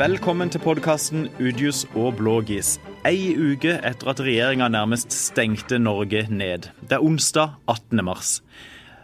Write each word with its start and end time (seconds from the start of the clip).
Velkommen 0.00 0.48
til 0.48 0.62
podkasten 0.64 1.26
Udius 1.36 1.82
og 1.92 2.14
Blågis. 2.16 2.78
Ei 3.04 3.34
uke 3.36 3.74
etter 3.84 4.08
at 4.08 4.20
regjeringa 4.24 4.70
nærmest 4.72 5.12
stengte 5.12 5.76
Norge 5.76 6.22
ned. 6.32 6.70
Det 6.80 6.96
er 6.96 7.02
onsdag 7.04 7.58
18. 7.68 8.00
mars. 8.06 8.30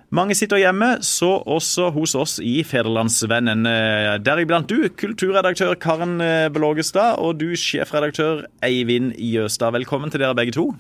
Mange 0.09 0.33
sitter 0.39 0.63
hjemme, 0.63 0.89
så 1.05 1.35
også 1.45 1.91
hos 1.93 2.15
oss 2.17 2.39
i 2.41 2.63
Federlandsvennen. 2.65 3.69
Deriblant 4.25 4.71
du, 4.73 4.87
kulturredaktør 4.89 5.75
Karen 5.77 6.17
Blågestad, 6.55 7.19
og 7.21 7.43
du, 7.43 7.51
sjefredaktør 7.61 8.47
Eivind 8.65 9.13
Jøstad. 9.21 9.75
Velkommen 9.77 10.15
til 10.15 10.25
dere 10.25 10.39
begge 10.39 10.55
to. 10.57 10.71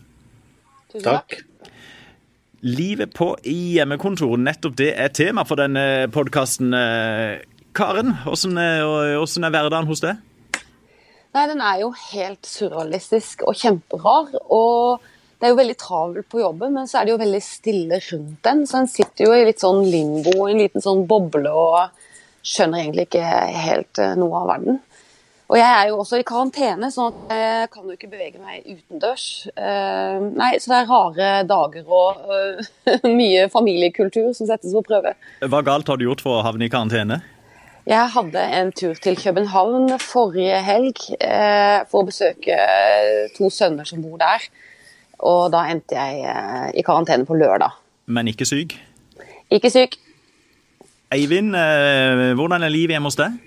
Takk. 1.04 1.42
Livet 2.64 3.12
på 3.12 3.34
hjemmekontor, 3.44 4.38
nettopp 4.40 4.80
det 4.80 4.94
er 4.96 5.12
tema 5.12 5.44
for 5.44 5.60
denne 5.60 6.08
podkasten. 6.14 6.72
Karen, 7.76 8.14
hvordan 8.24 8.56
er, 8.56 8.86
hvordan 9.20 9.44
er 9.44 9.52
hverdagen 9.52 9.90
hos 9.90 10.00
deg? 10.04 10.22
Nei, 11.36 11.44
Den 11.50 11.60
er 11.60 11.82
jo 11.82 11.90
helt 12.14 12.48
surrealistisk 12.48 13.44
og 13.44 13.58
kjemperar. 13.60 14.32
og 14.48 15.04
Det 15.36 15.44
er 15.44 15.52
jo 15.52 15.60
veldig 15.60 15.76
travelt 15.76 16.28
på 16.32 16.40
jobben, 16.40 16.72
men 16.72 16.88
så 16.88 16.98
er 16.98 17.04
det 17.04 17.12
jo 17.12 17.20
veldig 17.20 17.42
stille 17.44 18.00
rundt 18.08 18.40
den. 18.48 18.64
Så 18.64 18.80
en 18.80 18.88
sitter 18.88 19.26
jo 19.26 19.36
i 19.36 19.44
litt 19.44 19.60
sånn 19.60 19.84
limbo, 19.84 20.32
i 20.46 20.54
en 20.54 20.64
liten 20.64 20.80
sånn 20.80 21.04
boble, 21.10 21.52
og 21.52 21.92
skjønner 22.46 22.86
egentlig 22.86 23.10
ikke 23.10 23.36
helt 23.66 24.04
noe 24.16 24.40
av 24.40 24.52
verden. 24.54 24.80
Og 25.46 25.60
jeg 25.60 25.68
er 25.68 25.90
jo 25.92 26.00
også 26.00 26.18
i 26.18 26.24
karantene, 26.26 26.88
sånn 26.90 27.12
at 27.12 27.36
jeg 27.36 27.68
kan 27.70 27.84
jo 27.86 27.94
ikke 27.94 28.10
bevege 28.10 28.40
meg 28.42 28.64
utendørs. 28.66 29.26
Uh, 29.52 30.32
nei, 30.32 30.56
så 30.58 30.72
det 30.72 30.80
er 30.80 30.90
rare 30.90 31.28
dager 31.46 31.86
og 31.86 32.64
mye 33.20 33.46
familiekultur 33.52 34.32
som 34.34 34.48
settes 34.48 34.74
på 34.74 34.82
prøve. 34.88 35.14
Hva 35.44 35.62
galt 35.68 35.92
har 35.92 36.00
du 36.00 36.08
gjort 36.08 36.24
for 36.24 36.40
å 36.40 36.44
havne 36.48 36.66
i 36.66 36.72
karantene? 36.72 37.20
Jeg 37.86 38.10
hadde 38.16 38.42
en 38.58 38.72
tur 38.74 38.94
til 38.98 39.14
København 39.18 39.92
forrige 40.02 40.58
helg 40.66 41.04
eh, 41.20 41.84
for 41.90 42.02
å 42.02 42.08
besøke 42.08 42.56
to 43.36 43.50
sønner 43.52 43.86
som 43.86 44.02
bor 44.02 44.18
der. 44.18 44.42
Og 45.22 45.52
da 45.54 45.62
endte 45.70 45.94
jeg 45.94 46.74
i 46.76 46.82
karantene 46.84 47.24
på 47.24 47.38
lørdag. 47.38 47.78
Men 48.10 48.28
ikke 48.28 48.44
syk? 48.48 48.74
Ikke 49.54 49.70
syk. 49.70 49.96
Eivind, 51.14 51.54
hvordan 52.34 52.66
er 52.66 52.74
livet 52.74 52.96
hjemme 52.96 53.08
hos 53.08 53.16
deg? 53.16 53.38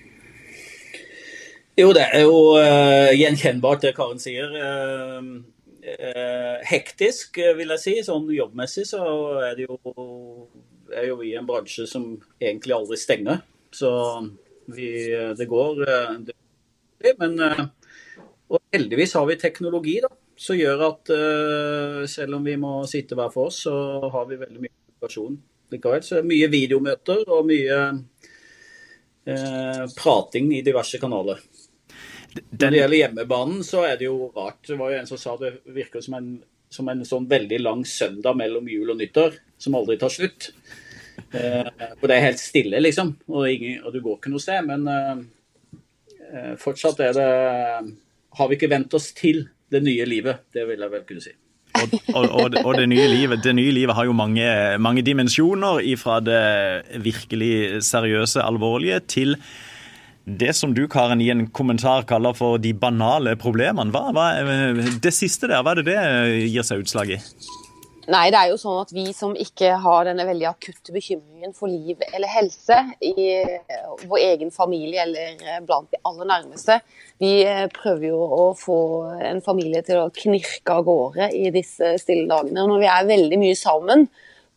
Jo, 1.80 1.94
det 1.96 2.08
er 2.12 2.26
jo 2.26 2.40
uh, 2.60 3.12
gjenkjennbart 3.16 3.86
det 3.86 3.94
Karen 3.96 4.20
sier. 4.20 4.52
Uh, 4.52 5.44
uh, 5.86 6.58
hektisk, 6.68 7.40
vil 7.56 7.72
jeg 7.76 7.84
si. 7.84 7.94
Sånn 8.04 8.28
jobbmessig 8.36 8.84
så 8.90 9.04
er 9.46 9.56
det 9.56 9.68
jo, 9.70 9.78
er 10.92 11.08
jo 11.08 11.20
vi 11.22 11.36
en 11.40 11.48
bransje 11.48 11.88
som 11.88 12.10
egentlig 12.42 12.76
aldri 12.76 13.00
stenger. 13.00 13.44
Så 13.72 13.92
vi, 14.74 14.90
det 15.38 15.48
går 15.50 15.84
det, 16.28 17.14
Men 17.20 17.38
og 18.50 18.60
heldigvis 18.74 19.14
har 19.14 19.28
vi 19.30 19.38
teknologi 19.38 20.00
da, 20.02 20.10
som 20.40 20.58
gjør 20.58 20.82
at 20.88 21.12
selv 22.10 22.40
om 22.40 22.48
vi 22.48 22.56
må 22.58 22.80
sitte 22.90 23.16
hver 23.18 23.30
for 23.34 23.52
oss, 23.52 23.60
så 23.68 23.74
har 24.10 24.26
vi 24.26 24.40
veldig 24.42 24.62
mye 24.64 24.74
kommunikasjon 24.74 25.36
likevel. 25.70 26.02
Så 26.02 26.16
det 26.18 26.24
er 26.24 26.32
mye 26.32 26.50
videomøter 26.50 27.30
og 27.30 27.46
mye 27.46 27.80
prating 30.00 30.50
i 30.58 30.64
diverse 30.66 30.98
kanaler. 31.02 31.44
Når 32.30 32.72
det 32.72 32.78
gjelder 32.78 33.00
hjemmebanen, 33.00 33.64
så 33.66 33.84
er 33.88 33.98
det 33.98 34.06
jo 34.06 34.32
rart. 34.36 34.62
Det 34.68 34.78
var 34.78 34.92
jo 34.94 35.00
en 35.00 35.10
som 35.10 35.20
sa 35.22 35.36
det 35.40 35.60
virker 35.74 36.02
som 36.06 36.18
en, 36.20 36.28
som 36.70 36.90
en 36.92 37.06
sånn 37.06 37.26
veldig 37.30 37.60
lang 37.62 37.86
søndag 37.88 38.38
mellom 38.38 38.70
jul 38.70 38.94
og 38.94 39.00
nyttår, 39.00 39.38
som 39.58 39.78
aldri 39.80 39.98
tar 40.02 40.14
slutt. 40.14 40.52
Eh, 41.34 41.68
og 42.00 42.08
det 42.10 42.16
er 42.16 42.26
helt 42.30 42.42
stille, 42.42 42.82
liksom. 42.82 43.14
Og, 43.30 43.44
ingen, 43.50 43.84
og, 43.84 43.94
du 43.94 44.02
går 44.04 44.18
ikke 44.18 44.34
noe 44.34 44.44
sted. 44.44 44.66
Men 44.68 44.88
eh, 44.94 46.56
fortsatt 46.62 47.02
er 47.06 47.14
det 47.18 47.30
Har 48.38 48.50
vi 48.50 48.58
ikke 48.58 48.72
vent 48.72 48.94
oss 48.94 49.12
til 49.18 49.48
det 49.70 49.84
nye 49.86 50.06
livet? 50.10 50.46
Det 50.54 50.66
vil 50.70 50.82
jeg 50.82 50.94
vel 50.94 51.06
kunne 51.08 51.26
si. 51.26 51.36
Og, 51.80 52.26
og, 52.26 52.56
og, 52.66 52.74
det, 52.76 52.88
nye 52.90 53.08
livet, 53.08 53.44
det 53.46 53.54
nye 53.56 53.72
livet 53.72 53.96
har 53.96 54.08
jo 54.10 54.16
mange, 54.18 54.46
mange 54.82 55.04
dimensjoner, 55.06 55.80
fra 56.02 56.18
det 56.20 56.42
virkelig 57.06 57.84
seriøse, 57.86 58.42
alvorlige, 58.42 59.00
til 59.08 59.38
det 60.26 60.54
som 60.58 60.74
du, 60.76 60.84
Karen, 60.92 61.22
i 61.22 61.30
en 61.32 61.48
kommentar 61.56 62.04
kaller 62.10 62.36
for 62.38 62.60
de 62.62 62.74
banale 62.78 63.36
problemene. 63.40 63.94
Hva, 63.94 64.12
hva, 64.14 64.28
det 65.02 65.14
siste 65.16 65.50
der, 65.50 65.64
hva 65.64 65.74
er 65.74 65.82
det 65.82 65.96
det 65.96 66.50
gir 66.50 66.68
seg 66.68 66.84
utslag 66.84 67.16
i? 67.16 67.20
Nei, 68.10 68.30
det 68.34 68.40
er 68.40 68.50
jo 68.50 68.58
sånn 68.58 68.80
at 68.82 68.94
Vi 68.96 69.12
som 69.14 69.36
ikke 69.38 69.76
har 69.84 70.08
denne 70.08 70.26
veldig 70.26 70.48
akutte 70.50 70.94
bekymringen 70.96 71.54
for 71.54 71.70
liv 71.70 72.00
eller 72.10 72.32
helse 72.32 72.78
i 73.06 73.14
vår 74.10 74.24
egen 74.24 74.50
familie 74.56 75.04
eller 75.04 75.62
blant 75.68 75.92
de 75.94 76.00
aller 76.10 76.30
nærmeste, 76.32 76.80
vi 77.22 77.44
prøver 77.76 78.08
jo 78.10 78.24
å 78.24 78.48
få 78.58 78.80
en 79.30 79.44
familie 79.46 79.84
til 79.86 80.02
å 80.02 80.10
knirke 80.16 80.80
av 80.80 80.88
gårde 80.88 81.30
i 81.38 81.52
disse 81.54 81.94
stille 82.02 82.26
dagene. 82.32 82.66
Når 82.66 82.82
vi 82.82 82.90
er 82.90 83.12
veldig 83.14 83.42
mye 83.44 83.60
sammen, 83.60 84.08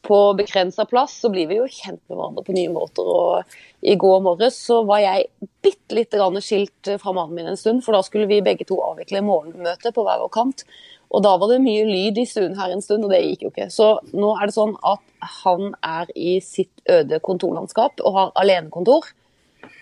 på 0.02 0.18
begrensa 0.34 0.84
plass, 0.84 1.14
så 1.20 1.30
blir 1.30 1.46
vi 1.46 1.58
jo 1.60 1.68
kjent 1.70 2.00
med 2.10 2.16
hverandre 2.16 2.42
på 2.46 2.54
nye 2.56 2.70
måter. 2.74 3.06
og 3.06 3.86
I 3.86 3.94
går 3.98 4.22
morges 4.24 4.58
så 4.66 4.80
var 4.86 5.02
jeg 5.02 5.28
bitte 5.62 5.96
litt 5.96 6.16
skilt 6.42 6.90
fra 6.98 7.14
mannen 7.14 7.36
min 7.36 7.52
en 7.52 7.56
stund, 7.56 7.84
for 7.84 7.94
da 7.94 8.02
skulle 8.02 8.26
vi 8.26 8.42
begge 8.42 8.66
to 8.66 8.80
avvikle 8.82 9.22
morgenmøte 9.22 9.94
på 9.94 10.02
hver 10.02 10.18
vår 10.24 10.32
kant. 10.34 10.64
Og 11.12 11.24
da 11.24 11.34
var 11.36 11.50
det 11.52 11.60
mye 11.64 11.84
lyd 11.88 12.20
i 12.22 12.28
stuen 12.28 12.56
her 12.56 12.72
en 12.72 12.84
stund, 12.84 13.04
og 13.04 13.12
det 13.12 13.20
gikk 13.24 13.44
jo 13.46 13.50
ikke. 13.52 13.68
Så 13.72 13.88
nå 14.16 14.32
er 14.38 14.48
det 14.48 14.56
sånn 14.56 14.72
at 14.88 15.02
han 15.42 15.74
er 15.84 16.08
i 16.16 16.38
sitt 16.44 16.72
øde 16.90 17.20
kontorlandskap 17.24 18.00
og 18.00 18.16
har 18.16 18.32
alenekontor 18.40 19.12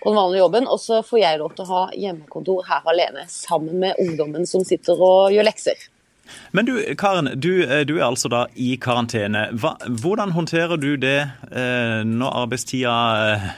på 0.01 0.09
den 0.09 0.17
vanlige 0.17 0.41
jobben, 0.41 0.67
og 0.67 0.81
så 0.81 0.99
får 1.05 1.21
jeg 1.21 1.39
lov 1.39 1.55
til 1.55 1.65
å 1.65 1.71
ha 1.71 1.81
hjemmekontor 1.93 2.67
her 2.67 2.85
alene 2.89 3.25
sammen 3.31 3.79
med 3.83 3.99
ungdommen 4.01 4.47
som 4.49 4.65
sitter 4.65 4.99
og 4.99 5.31
gjør 5.33 5.47
lekser. 5.47 5.87
Men 6.55 6.67
du, 6.67 6.73
Karen, 6.99 7.29
du, 7.35 7.51
du, 7.87 7.95
er 7.97 8.05
altså 8.05 8.29
da 8.31 8.45
i 8.55 8.73
karantene. 8.81 9.47
Hva, 9.59 9.73
hvordan 10.03 10.31
håndterer 10.35 10.79
du 10.79 10.93
det 10.99 11.19
eh, 11.49 12.01
når 12.07 12.37
arbeidstida 12.43 12.93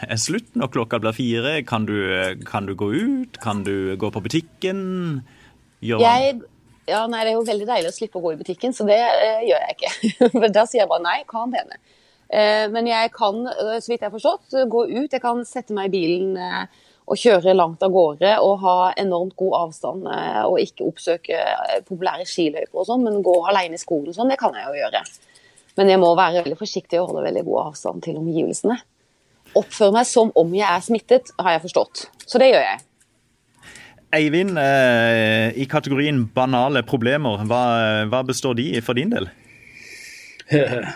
er 0.07 0.21
slutt, 0.21 0.53
når 0.57 0.71
klokka 0.73 0.99
blir 1.03 1.15
fire? 1.17 1.53
Kan 1.69 1.85
du, 1.89 1.95
kan 2.49 2.69
du 2.69 2.73
gå 2.79 2.89
ut? 2.93 3.37
Kan 3.43 3.61
du 3.67 3.93
gå 3.99 4.09
på 4.13 4.23
butikken? 4.25 4.81
Jeg, 5.83 6.39
ja, 6.89 7.01
nei, 7.07 7.23
Det 7.23 7.33
er 7.33 7.37
jo 7.37 7.47
veldig 7.47 7.67
deilig 7.69 7.91
å 7.91 7.95
slippe 7.95 8.19
å 8.19 8.23
gå 8.23 8.33
i 8.33 8.39
butikken, 8.39 8.75
så 8.75 8.87
det 8.87 8.99
eh, 8.99 9.43
gjør 9.49 9.67
jeg 9.67 9.77
ikke. 9.77 9.91
For 10.39 10.47
da 10.51 10.65
sier 10.69 10.83
jeg 10.83 10.91
bare 10.91 11.05
nei, 11.05 11.17
karantene. 11.29 11.81
Eh, 12.27 12.65
men 12.73 12.87
jeg 12.89 13.11
kan, 13.15 13.43
så 13.49 13.91
vidt 13.91 14.01
jeg 14.01 14.09
har 14.09 14.15
forstått, 14.15 14.57
gå 14.71 14.87
ut. 14.91 15.11
Jeg 15.11 15.23
kan 15.23 15.43
sette 15.47 15.75
meg 15.75 15.91
i 15.91 15.95
bilen 15.97 16.67
og 17.03 17.19
kjøre 17.19 17.55
langt 17.55 17.83
av 17.83 17.91
gårde 17.91 18.31
og 18.43 18.61
ha 18.63 18.77
enormt 18.99 19.35
god 19.39 19.57
avstand 19.65 20.07
eh, 20.07 20.41
og 20.47 20.59
ikke 20.61 20.87
oppsøke 20.87 21.35
eh, 21.39 21.81
populære 21.87 22.27
skiløyper 22.29 22.79
og 22.79 22.87
sånn, 22.87 23.03
men 23.03 23.23
gå 23.25 23.35
alene 23.49 23.77
i 23.77 23.81
skolen 23.81 24.11
og 24.11 24.17
sånn, 24.17 24.31
det 24.31 24.39
kan 24.39 24.55
jeg 24.55 24.69
jo 24.69 24.79
gjøre. 24.79 25.03
Men 25.79 25.89
jeg 25.89 26.01
må 26.03 26.13
være 26.15 26.45
veldig 26.45 26.59
forsiktig 26.59 27.01
og 27.01 27.11
holde 27.11 27.25
veldig 27.27 27.43
god 27.49 27.61
avstand 27.67 28.05
til 28.05 28.19
omgivelsene. 28.21 28.77
Oppføre 29.59 29.93
meg 29.97 30.07
som 30.09 30.31
om 30.39 30.53
jeg 30.55 30.69
er 30.69 30.85
smittet, 30.85 31.33
har 31.39 31.57
jeg 31.57 31.65
forstått. 31.65 32.07
Så 32.25 32.41
det 32.41 32.53
gjør 32.53 32.63
jeg. 32.63 32.83
Eivind, 34.13 34.57
eh, 34.61 35.53
i 35.57 35.65
kategorien 35.69 36.19
banale 36.35 36.83
problemer, 36.85 37.45
hva, 37.49 37.63
hva 38.11 38.21
består 38.27 38.57
de 38.59 38.67
i 38.77 38.83
for 38.85 38.99
din 38.99 39.13
del? 39.13 39.29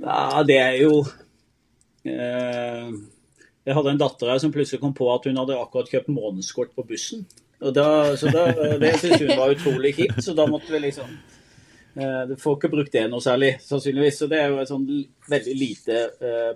Ja, 0.00 0.40
det 0.48 0.54
er 0.56 0.78
jo 0.80 1.02
eh 2.08 2.86
jeg 3.70 3.76
hadde 3.76 3.92
en 3.92 4.00
datter 4.00 4.30
her 4.32 4.38
som 4.40 4.52
plutselig 4.54 4.80
kom 4.80 4.94
på 4.96 5.06
at 5.12 5.26
hun 5.28 5.36
hadde 5.36 5.58
akkurat 5.60 5.90
kjøpt 5.92 6.08
månedskort 6.10 6.72
på 6.74 6.84
bussen. 6.88 7.26
Og 7.60 7.74
da, 7.76 8.16
så 8.16 8.32
da, 8.32 8.46
Det 8.80 8.94
syntes 8.96 9.20
hun 9.20 9.36
var 9.36 9.52
utrolig 9.52 9.92
kjipt, 9.98 10.22
så 10.24 10.32
da 10.34 10.46
måtte 10.48 10.72
vi 10.72 10.80
liksom 10.86 11.10
eh, 12.00 12.22
Du 12.30 12.32
får 12.40 12.56
ikke 12.56 12.70
brukt 12.72 12.94
det 12.96 13.04
noe 13.12 13.20
særlig, 13.20 13.52
sannsynligvis. 13.66 14.22
Så 14.22 14.30
det 14.32 14.40
er 14.40 14.48
jo 14.54 14.62
et 14.62 14.72
sånn 14.72 14.86
veldig 15.28 15.56
lite 15.60 16.00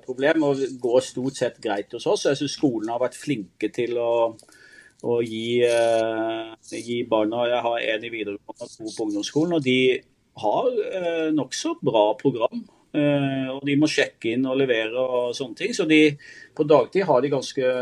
problem, 0.07 0.49
og 0.49 0.65
går 0.81 1.05
stort 1.05 1.39
sett 1.39 1.61
greit 1.63 1.93
hos 1.93 2.09
oss. 2.09 2.25
Jeg 2.31 2.41
syns 2.41 2.57
skolen 2.57 2.91
har 2.95 3.03
vært 3.05 3.21
flinke 3.21 3.69
til 3.75 4.01
å, 4.01 4.15
å 5.05 5.19
gi, 5.25 5.61
eh, 5.67 6.55
gi, 6.73 7.03
barna 7.09 7.45
Jeg 7.51 7.63
har 7.67 7.79
en 7.95 8.05
i 8.05 8.13
videregående 8.13 8.67
og 8.67 8.73
to 8.73 8.89
på 8.89 9.07
ungdomsskolen, 9.07 9.57
og 9.59 9.63
de 9.65 10.01
har 10.41 10.71
eh, 11.01 11.29
nokså 11.35 11.77
bra 11.85 12.07
program. 12.21 12.65
Eh, 12.95 13.49
og 13.51 13.65
de 13.67 13.75
må 13.77 13.89
sjekke 13.91 14.33
inn 14.35 14.47
og 14.47 14.59
levere 14.61 15.01
og 15.01 15.35
sånne 15.37 15.59
ting. 15.59 15.75
Så 15.77 15.87
de, 15.91 16.17
på 16.55 16.67
dagtid 16.67 17.07
har 17.09 17.23
de 17.23 17.33
ganske 17.33 17.73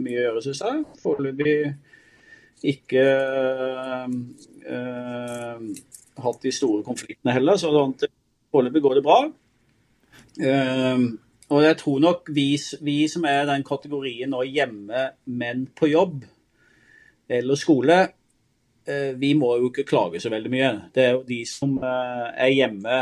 mye 0.00 0.16
å 0.16 0.24
gjøre, 0.24 0.44
syns 0.46 0.62
jeg. 0.64 0.84
Foreløpig 1.02 1.56
ikke 2.66 3.04
eh, 4.66 5.66
hatt 6.24 6.40
de 6.42 6.54
store 6.54 6.82
konfliktene 6.86 7.36
heller, 7.36 7.60
så 7.60 7.72
sånn 7.74 7.94
foreløpig 8.54 8.82
går 8.84 8.98
det 8.98 9.04
bra. 9.06 9.18
Eh, 10.40 11.04
og 11.46 11.60
jeg 11.62 11.76
tror 11.78 12.00
nok 12.02 12.32
vi, 12.34 12.48
vi, 12.82 12.96
som 13.12 13.26
er 13.28 13.44
den 13.46 13.62
kategorien 13.66 14.32
nå 14.32 14.40
hjemme, 14.48 15.10
men 15.30 15.68
på 15.76 15.92
jobb 15.92 16.24
eller 17.28 17.58
skole, 17.58 17.98
uh, 18.86 19.12
vi 19.18 19.32
må 19.38 19.52
jo 19.60 19.70
ikke 19.70 19.86
klage 19.88 20.20
så 20.22 20.30
veldig 20.32 20.52
mye. 20.52 20.72
Det 20.94 21.04
er 21.04 21.14
jo 21.16 21.22
de 21.26 21.40
som 21.48 21.76
er 21.82 22.52
hjemme 22.54 22.98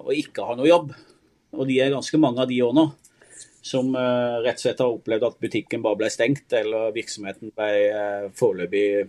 og 0.00 0.12
ikke 0.16 0.46
har 0.48 0.58
noe 0.58 0.70
jobb. 0.70 0.92
Og 1.52 1.68
de 1.68 1.78
er 1.84 1.92
ganske 1.92 2.16
mange 2.20 2.40
av 2.40 2.48
de 2.48 2.62
òg 2.64 2.76
nå. 2.78 2.86
som 3.62 3.92
rett 3.94 4.56
og 4.56 4.62
slett 4.64 4.80
har 4.82 4.90
opplevd 4.90 5.24
at 5.28 5.36
butikken 5.38 5.82
bare 5.84 6.00
ble 6.00 6.08
stengt, 6.10 6.48
eller 6.56 6.94
virksomheten 6.96 7.52
ble 7.54 8.30
foreløpig 8.34 9.04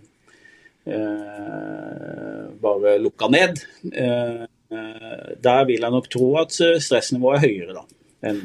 bare 2.61 2.97
lukka 3.01 3.29
ned. 3.33 3.63
der 5.47 5.65
vil 5.65 5.81
jeg 5.87 5.95
nok 5.95 6.09
tro 6.11 6.27
at 6.43 6.51
stressnivået 6.53 7.39
er 7.39 7.47
høyere 7.47 7.77
da, 7.79 7.85
enn 8.29 8.43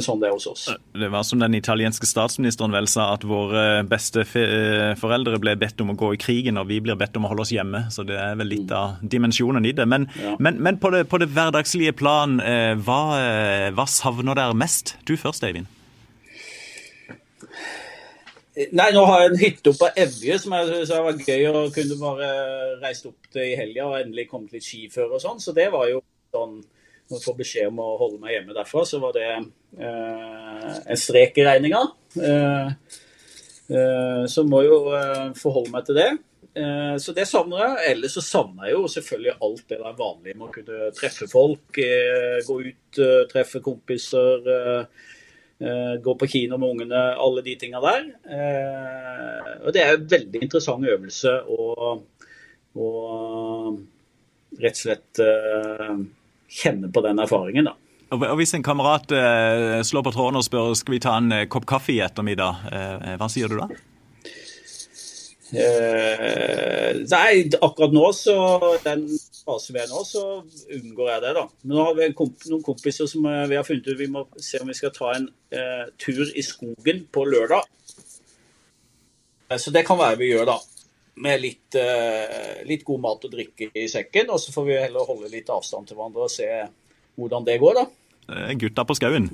sånn 0.00 0.22
det 0.22 0.30
er 0.30 0.32
hos 0.32 0.46
oss. 0.48 0.62
Det 0.96 1.08
var 1.12 1.24
som 1.28 1.42
den 1.42 1.52
italienske 1.58 2.08
statsministeren 2.08 2.72
vel 2.72 2.86
sa, 2.88 3.10
at 3.12 3.26
våre 3.28 3.82
beste 3.84 4.24
foreldre 4.24 5.36
ble 5.42 5.52
bedt 5.60 5.82
om 5.84 5.92
å 5.92 5.96
gå 6.00 6.14
i 6.14 6.20
krigen, 6.20 6.56
og 6.56 6.70
vi 6.70 6.78
blir 6.80 6.96
bedt 6.96 7.18
om 7.20 7.26
å 7.28 7.32
holde 7.32 7.44
oss 7.44 7.52
hjemme. 7.52 7.84
Så 7.92 8.06
det 8.08 8.16
er 8.16 8.38
vel 8.40 8.48
litt 8.54 8.70
mm. 8.70 8.78
av 8.78 9.04
dimensjonen 9.04 9.68
i 9.68 9.74
det. 9.76 9.84
Men, 9.88 10.08
ja. 10.16 10.36
men, 10.40 10.62
men 10.64 10.80
på, 10.80 10.94
det, 10.94 11.04
på, 11.12 11.20
det, 11.20 11.28
hverdagslige 11.36 11.92
plan, 11.98 12.38
eh, 12.40 12.72
hva, 12.80 13.02
eh, 13.20 13.68
hva 13.76 13.84
savner 13.90 14.38
dere 14.38 14.56
mest? 14.56 14.96
Du 15.08 15.12
først, 15.20 15.44
Eivind. 15.44 15.68
Nei, 18.52 18.90
nå 18.92 19.04
har 19.08 19.22
jeg 19.22 19.30
en 19.30 19.40
hytte 19.40 19.72
oppe 19.72 19.86
på 19.86 20.02
Evje 20.02 20.34
som 20.40 20.52
jeg 20.56 20.68
synes 20.68 20.90
var 20.92 21.20
gøy 21.24 21.46
å 21.48 21.62
kunne 21.72 21.96
bare 22.00 22.26
reist 22.82 23.08
opp 23.08 23.30
til 23.32 23.46
i 23.48 23.56
helga 23.56 23.86
og 23.88 23.96
endelig 24.02 24.26
kommet 24.28 24.52
litt 24.56 24.64
skiføre 24.64 25.16
og 25.16 25.24
sånn. 25.24 25.40
Så 25.40 25.56
det 25.56 25.70
var 25.72 25.88
jo 25.88 26.00
sånn 26.32 26.60
Når 27.10 27.18
jeg 27.18 27.24
får 27.26 27.34
beskjed 27.36 27.68
om 27.68 27.80
å 27.82 27.86
holde 28.00 28.20
meg 28.22 28.32
hjemme 28.32 28.54
derfra, 28.56 28.84
så 28.88 29.00
var 29.02 29.12
det 29.16 29.26
Eh, 29.32 29.42
en 29.78 30.96
strek 30.96 31.38
i 31.38 31.46
regninga. 31.46 31.80
Eh, 32.20 32.68
eh, 33.76 34.24
så 34.28 34.44
må 34.44 34.62
jo 34.66 34.82
forholde 35.38 35.72
meg 35.72 35.88
til 35.88 35.98
det. 36.00 36.10
Så 37.00 37.14
det 37.16 37.24
savner 37.24 37.62
jeg. 37.62 37.92
Ellers 37.94 38.12
så 38.18 38.22
savner 38.24 38.68
jeg 38.68 38.74
jo 38.76 38.88
selvfølgelig 38.92 39.38
alt 39.46 39.62
det 39.70 39.78
der 39.80 39.94
vanlige 39.96 40.36
med 40.36 40.44
å 40.44 40.52
kunne 40.52 40.90
treffe 40.92 41.28
folk. 41.30 41.78
Gå 42.44 42.56
ut, 42.66 42.98
treffe 43.30 43.62
kompiser, 43.64 44.50
gå 46.04 46.14
på 46.20 46.28
kino 46.28 46.58
med 46.60 46.74
ungene. 46.74 47.06
Alle 47.24 47.44
de 47.46 47.54
tinga 47.56 47.80
der. 47.80 48.04
Og 49.62 49.72
det 49.72 49.80
er 49.80 49.96
en 49.96 50.04
veldig 50.12 50.42
interessant 50.44 50.84
øvelse 50.92 51.32
å, 51.56 51.94
å 52.76 52.90
rett 54.60 54.76
og 54.76 54.82
slett 54.82 55.24
kjenne 56.52 56.92
på 56.92 57.06
den 57.08 57.24
erfaringen, 57.24 57.72
da. 57.72 57.78
Og 58.12 58.36
Hvis 58.36 58.52
en 58.52 58.64
kamerat 58.64 59.12
eh, 59.16 59.78
slår 59.88 60.04
på 60.04 60.12
tråden 60.12 60.36
og 60.36 60.44
spør 60.44 60.74
skal 60.76 60.92
vi 60.92 61.00
ta 61.00 61.16
en 61.16 61.32
eh, 61.32 61.46
kopp 61.48 61.64
kaffe 61.68 61.94
i 61.94 62.02
ettermiddag, 62.04 62.66
eh, 62.68 63.14
hva 63.16 63.28
sier 63.32 63.48
du 63.48 63.56
da? 63.56 63.70
Eh, 65.52 66.98
nei, 67.08 67.32
akkurat 67.60 67.92
nå, 67.92 68.04
så 68.16 68.34
den 68.84 69.06
fasen 69.44 69.76
vi 69.76 69.80
er 69.82 69.88
nå, 69.88 70.02
så 70.08 70.24
unngår 70.76 71.10
jeg 71.10 71.22
det, 71.24 71.32
da. 71.38 71.44
Men 71.62 71.76
nå 71.76 71.86
har 71.86 71.96
vi 71.98 72.10
komp 72.16 72.44
noen 72.48 72.64
kompiser 72.64 73.08
som 73.08 73.24
eh, 73.28 73.46
vi 73.48 73.56
har 73.56 73.64
funnet 73.68 73.88
ut 73.88 74.00
vi 74.00 74.10
må 74.12 74.26
se 74.36 74.60
om 74.60 74.68
vi 74.68 74.76
skal 74.76 74.92
ta 74.96 75.14
en 75.14 75.30
eh, 75.52 75.86
tur 76.00 76.24
i 76.28 76.44
skogen 76.44 77.06
på 77.12 77.24
lørdag. 77.28 77.64
Så 79.60 79.72
det 79.72 79.84
kan 79.88 80.00
være 80.00 80.20
vi 80.20 80.30
gjør, 80.34 80.52
da. 80.52 80.58
Med 81.24 81.42
litt, 81.42 81.76
litt 82.64 82.86
god 82.88 83.02
mat 83.04 83.24
og 83.28 83.32
drikke 83.34 83.66
i 83.76 83.82
sekken. 83.92 84.30
Og 84.32 84.40
så 84.40 84.48
får 84.54 84.64
vi 84.64 84.78
heller 84.80 85.04
holde 85.04 85.28
litt 85.28 85.50
avstand 85.52 85.90
til 85.90 85.98
hverandre 85.98 86.24
og 86.24 86.32
se 86.32 86.46
hvordan 87.20 87.44
det 87.44 87.58
går, 87.60 87.76
da. 87.76 87.84
Eh, 88.28 88.52
gutta 88.52 88.84
på 88.84 88.94
skauen. 88.94 89.30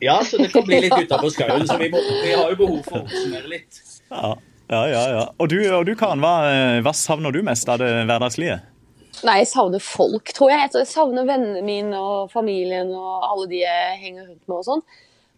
Ja, 0.00 0.24
så 0.24 0.36
det 0.36 0.48
kan 0.48 0.64
bli 0.66 0.80
litt 0.82 0.94
gutta 0.96 1.18
på 1.18 1.30
skauen. 1.30 1.66
Så 1.68 1.76
vi, 1.78 1.90
må, 1.92 2.00
vi, 2.24 2.32
har 2.34 2.50
jo 2.50 2.58
behov 2.58 2.80
for 2.86 2.98
å 2.98 3.04
oppsummere 3.06 3.52
litt. 3.52 3.82
Ja, 4.10 4.32
ja, 4.72 4.82
ja. 4.90 5.02
ja. 5.14 5.24
Og, 5.38 5.48
du, 5.52 5.58
og 5.70 5.86
du 5.86 5.94
Karen, 5.98 6.22
hva, 6.24 6.34
hva, 6.82 6.94
savner 6.96 7.34
du 7.34 7.42
mest 7.46 7.70
av 7.70 7.80
det 7.82 7.90
hverdagslige? 8.08 8.58
Nei, 9.22 9.36
jeg 9.42 9.52
savner 9.52 9.82
folk, 9.84 10.32
tror 10.34 10.50
jeg. 10.50 10.72
Jeg 10.74 10.90
savner 10.90 11.28
vennene 11.28 11.62
mine 11.64 12.00
og 12.00 12.32
familien 12.32 12.90
og 12.96 13.28
alle 13.28 13.46
de 13.52 13.62
jeg 13.62 14.00
henger 14.02 14.26
rundt 14.26 14.48
med 14.48 14.58
og 14.58 14.66
sånn. 14.66 14.82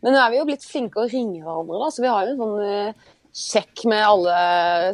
Men 0.05 0.17
nå 0.17 0.23
er 0.23 0.33
vi 0.33 0.41
jo 0.41 0.49
blitt 0.49 0.65
flinke 0.65 1.01
å 1.01 1.11
ringe 1.11 1.43
hverandre, 1.43 1.81
da, 1.81 1.91
så 1.93 2.03
vi 2.05 2.11
har 2.13 2.25
jo 2.25 2.33
en 2.35 2.41
sånn 2.41 2.57
uh, 2.61 3.13
sjekk 3.35 3.87
med 3.91 4.03
alle 4.05 4.35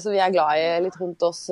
som 0.00 0.14
vi 0.14 0.20
er 0.22 0.32
glad 0.32 0.56
i 0.56 0.68
litt 0.86 0.94
rundt 0.96 1.24
oss 1.26 1.42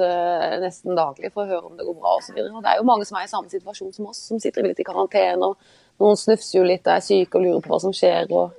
nesten 0.62 0.96
daglig 0.96 1.28
for 1.34 1.42
å 1.42 1.50
høre 1.50 1.68
om 1.68 1.74
det 1.76 1.84
går 1.84 1.98
bra 1.98 2.14
osv. 2.16 2.38
Det 2.38 2.70
er 2.70 2.78
jo 2.78 2.86
mange 2.88 3.04
som 3.04 3.18
er 3.18 3.26
i 3.26 3.30
samme 3.30 3.52
situasjon 3.52 3.92
som 3.92 4.06
oss, 4.08 4.22
som 4.30 4.40
sitter 4.40 4.64
litt 4.64 4.80
i 4.80 4.86
karantene 4.88 5.50
og 5.50 5.58
noen 5.98 6.18
snufser 6.18 6.60
jo 6.60 6.64
litt, 6.68 6.86
er 6.86 7.04
syke 7.04 7.38
og 7.38 7.44
lurer 7.44 7.62
på 7.64 7.72
hva 7.72 7.82
som 7.82 7.94
skjer. 7.96 8.30
og 8.30 8.54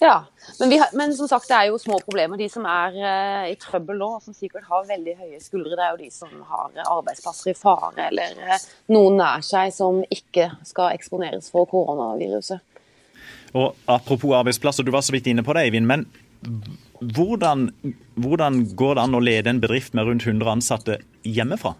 ja, 0.00 0.24
men, 0.60 0.72
har, 0.78 0.92
men, 0.94 1.14
som 1.16 1.28
sagt, 1.28 1.48
det 1.50 1.56
er 1.56 1.70
jo 1.72 1.78
små 1.82 1.98
problemer. 2.04 2.38
De 2.38 2.46
som 2.50 2.66
er 2.70 2.94
uh, 2.94 3.46
i 3.50 3.56
trøbbel 3.58 3.98
nå, 3.98 4.10
som 4.22 4.36
sikkert 4.36 4.68
har 4.70 4.86
veldig 4.86 5.14
høye 5.18 5.40
skuldre, 5.42 5.74
det 5.74 5.86
er 5.86 5.96
jo 5.96 6.04
de 6.04 6.10
som 6.14 6.34
har 6.46 6.76
arbeidsplasser 6.84 7.50
i 7.50 7.56
fare, 7.58 8.06
eller 8.06 8.38
uh, 8.46 8.68
noen 8.94 9.18
nær 9.18 9.42
seg 9.46 9.74
som 9.74 10.04
ikke 10.06 10.52
skal 10.68 10.94
eksponeres 10.94 11.50
for 11.50 11.66
koronaviruset. 11.70 12.62
Og 13.58 13.74
Apropos 13.90 14.36
arbeidsplasser, 14.38 14.86
du 14.86 14.94
var 14.94 15.02
så 15.02 15.16
vidt 15.16 15.26
inne 15.32 15.42
på 15.42 15.56
det, 15.56 15.66
Eivind. 15.66 15.88
Men 15.90 16.06
hvordan, 17.00 17.68
hvordan 18.14 18.62
går 18.78 18.94
det 18.94 19.02
an 19.02 19.18
å 19.18 19.24
lede 19.24 19.50
en 19.50 19.62
bedrift 19.62 19.98
med 19.98 20.06
rundt 20.06 20.26
100 20.28 20.52
ansatte 20.52 21.00
hjemmefra? 21.26 21.74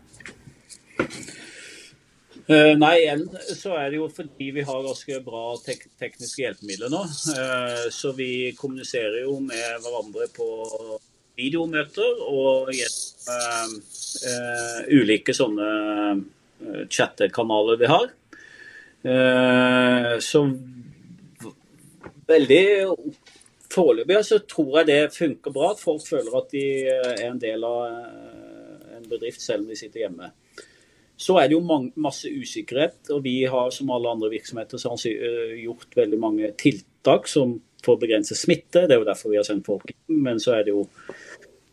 Uh, 2.49 2.73
nei, 2.81 2.95
igjen 3.03 3.27
så 3.59 3.75
er 3.77 3.91
det 3.93 3.99
jo 3.99 4.07
fordi 4.09 4.47
vi 4.57 4.63
har 4.65 4.85
ganske 4.87 5.19
bra 5.21 5.43
tek 5.61 5.83
tekniske 6.01 6.41
hjelpemidler 6.41 6.89
nå. 6.89 7.03
Uh, 7.37 7.89
så 7.93 8.15
vi 8.17 8.55
kommuniserer 8.57 9.21
jo 9.27 9.35
med 9.45 9.83
hverandre 9.85 10.31
på 10.33 10.47
videomøter 11.37 12.23
og 12.25 12.73
gjennom 12.73 13.75
uh, 13.77 14.81
ulike 14.89 15.37
sånne 15.37 15.69
chattekanaler 16.91 17.77
vi 17.79 17.87
har. 17.93 18.09
så 20.25 20.41
veldig 22.27 22.65
foreløpig 23.71 24.19
så 24.27 24.41
tror 24.43 24.81
jeg 24.81 24.89
det 24.89 25.15
funker 25.15 25.55
bra. 25.55 25.71
At 25.77 25.85
folk 25.85 26.03
føler 26.09 26.35
at 26.41 26.51
de 26.51 26.65
er 26.97 27.23
en 27.29 27.39
del 27.39 27.63
av 27.69 27.85
en 28.97 29.07
bedrift 29.07 29.45
selv 29.45 29.63
om 29.63 29.71
de 29.71 29.79
sitter 29.79 30.09
hjemme. 30.09 30.33
Så 31.19 31.35
er 31.41 31.49
det 31.51 31.57
jo 31.57 31.81
masse 31.99 32.31
usikkerhet, 32.31 33.09
og 33.11 33.25
vi 33.25 33.41
har 33.51 33.73
som 33.75 33.91
alle 33.91 34.11
andre 34.13 34.31
virksomheter 34.31 34.79
eh, 35.11 35.55
gjort 35.65 35.97
veldig 35.99 36.19
mange 36.23 36.51
tiltak 36.61 37.27
som 37.27 37.57
for 37.83 37.97
å 37.97 38.03
begrense 38.03 38.37
smitte. 38.39 38.85
Det 38.87 38.95
er 38.95 39.01
jo 39.01 39.09
derfor 39.09 39.33
vi 39.33 39.41
har 39.41 39.47
sendt 39.47 39.67
folk 39.67 39.91
inn. 39.91 40.21
Men 40.23 40.39
så 40.43 40.55
er 40.55 40.69
det 40.69 40.75
jo 40.77 40.85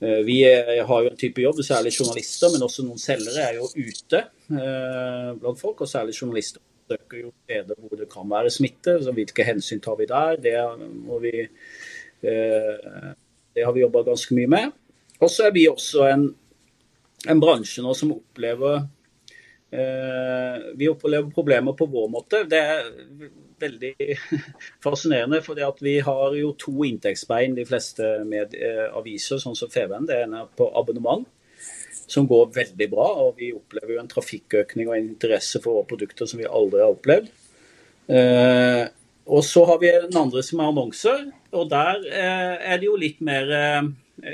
eh, 0.02 0.24
Vi 0.26 0.40
har 0.46 1.04
jo 1.04 1.12
en 1.12 1.20
type 1.22 1.44
jobb, 1.44 1.62
særlig 1.62 1.94
journalister, 1.94 2.50
men 2.56 2.66
også 2.66 2.88
noen 2.88 3.02
selgere 3.02 3.46
er 3.52 3.60
jo 3.60 3.70
ute 3.70 4.24
eh, 4.24 5.30
blant 5.38 5.62
folk. 5.62 5.86
Og 5.86 5.94
særlig 5.94 6.18
journalister 6.18 6.66
søker 6.90 7.22
jo 7.22 7.32
steder 7.46 7.78
hvor 7.78 8.02
det 8.02 8.10
kan 8.10 8.34
være 8.34 8.54
smitte. 8.54 8.98
så 9.06 9.14
Hvilke 9.14 9.46
hensyn 9.46 9.84
tar 9.86 10.02
vi 10.02 10.10
der? 10.10 10.42
Det, 10.42 10.58
vi, 11.22 11.36
det 12.26 13.62
har 13.62 13.78
vi 13.78 13.86
jobba 13.86 14.08
ganske 14.10 14.42
mye 14.42 14.50
med. 14.58 14.76
Og 15.22 15.30
så 15.30 15.46
er 15.52 15.54
vi 15.54 15.70
også 15.70 16.10
en, 16.10 16.28
en 17.30 17.42
bransje 17.42 17.86
nå 17.86 17.94
som 17.98 18.18
opplever 18.18 18.86
Eh, 18.86 18.95
vi 19.76 20.88
opplever 20.88 21.32
problemer 21.34 21.76
på 21.78 21.88
vår 21.92 22.08
måte. 22.14 22.44
Det 22.50 22.60
er 22.60 22.90
veldig 23.62 23.94
fascinerende, 24.86 25.42
for 25.46 25.58
vi 25.84 25.98
har 26.04 26.36
jo 26.40 26.54
to 26.60 26.74
inntektsbein, 26.88 27.56
de 27.58 27.66
fleste 27.68 28.18
med 28.28 28.56
eh, 28.58 28.86
aviser, 28.96 29.40
sånn 29.42 29.58
som 29.58 29.72
Feven. 29.72 30.08
Det 30.10 30.22
ene 30.26 30.44
er 30.44 30.52
på 30.58 30.68
abonnement, 30.78 31.26
som 32.06 32.28
går 32.30 32.52
veldig 32.56 32.90
bra. 32.92 33.08
Og 33.26 33.42
vi 33.42 33.54
opplever 33.56 33.96
jo 33.96 34.04
en 34.04 34.12
trafikkøkning 34.12 34.92
og 34.92 34.98
en 34.98 35.10
interesse 35.14 35.62
for 35.64 35.80
våre 35.80 35.90
produkter 35.94 36.30
som 36.30 36.42
vi 36.42 36.50
aldri 36.50 36.84
har 36.84 36.96
opplevd. 36.96 37.34
Eh, 38.06 38.86
og 39.26 39.42
så 39.42 39.66
har 39.66 39.82
vi 39.82 39.90
den 39.90 40.20
andre 40.20 40.44
som 40.46 40.60
er 40.62 40.70
annonser, 40.70 41.22
og 41.56 41.70
der 41.72 42.04
er 42.14 42.76
det 42.78 42.86
jo 42.86 43.00
litt 43.00 43.24
mer 43.26 43.50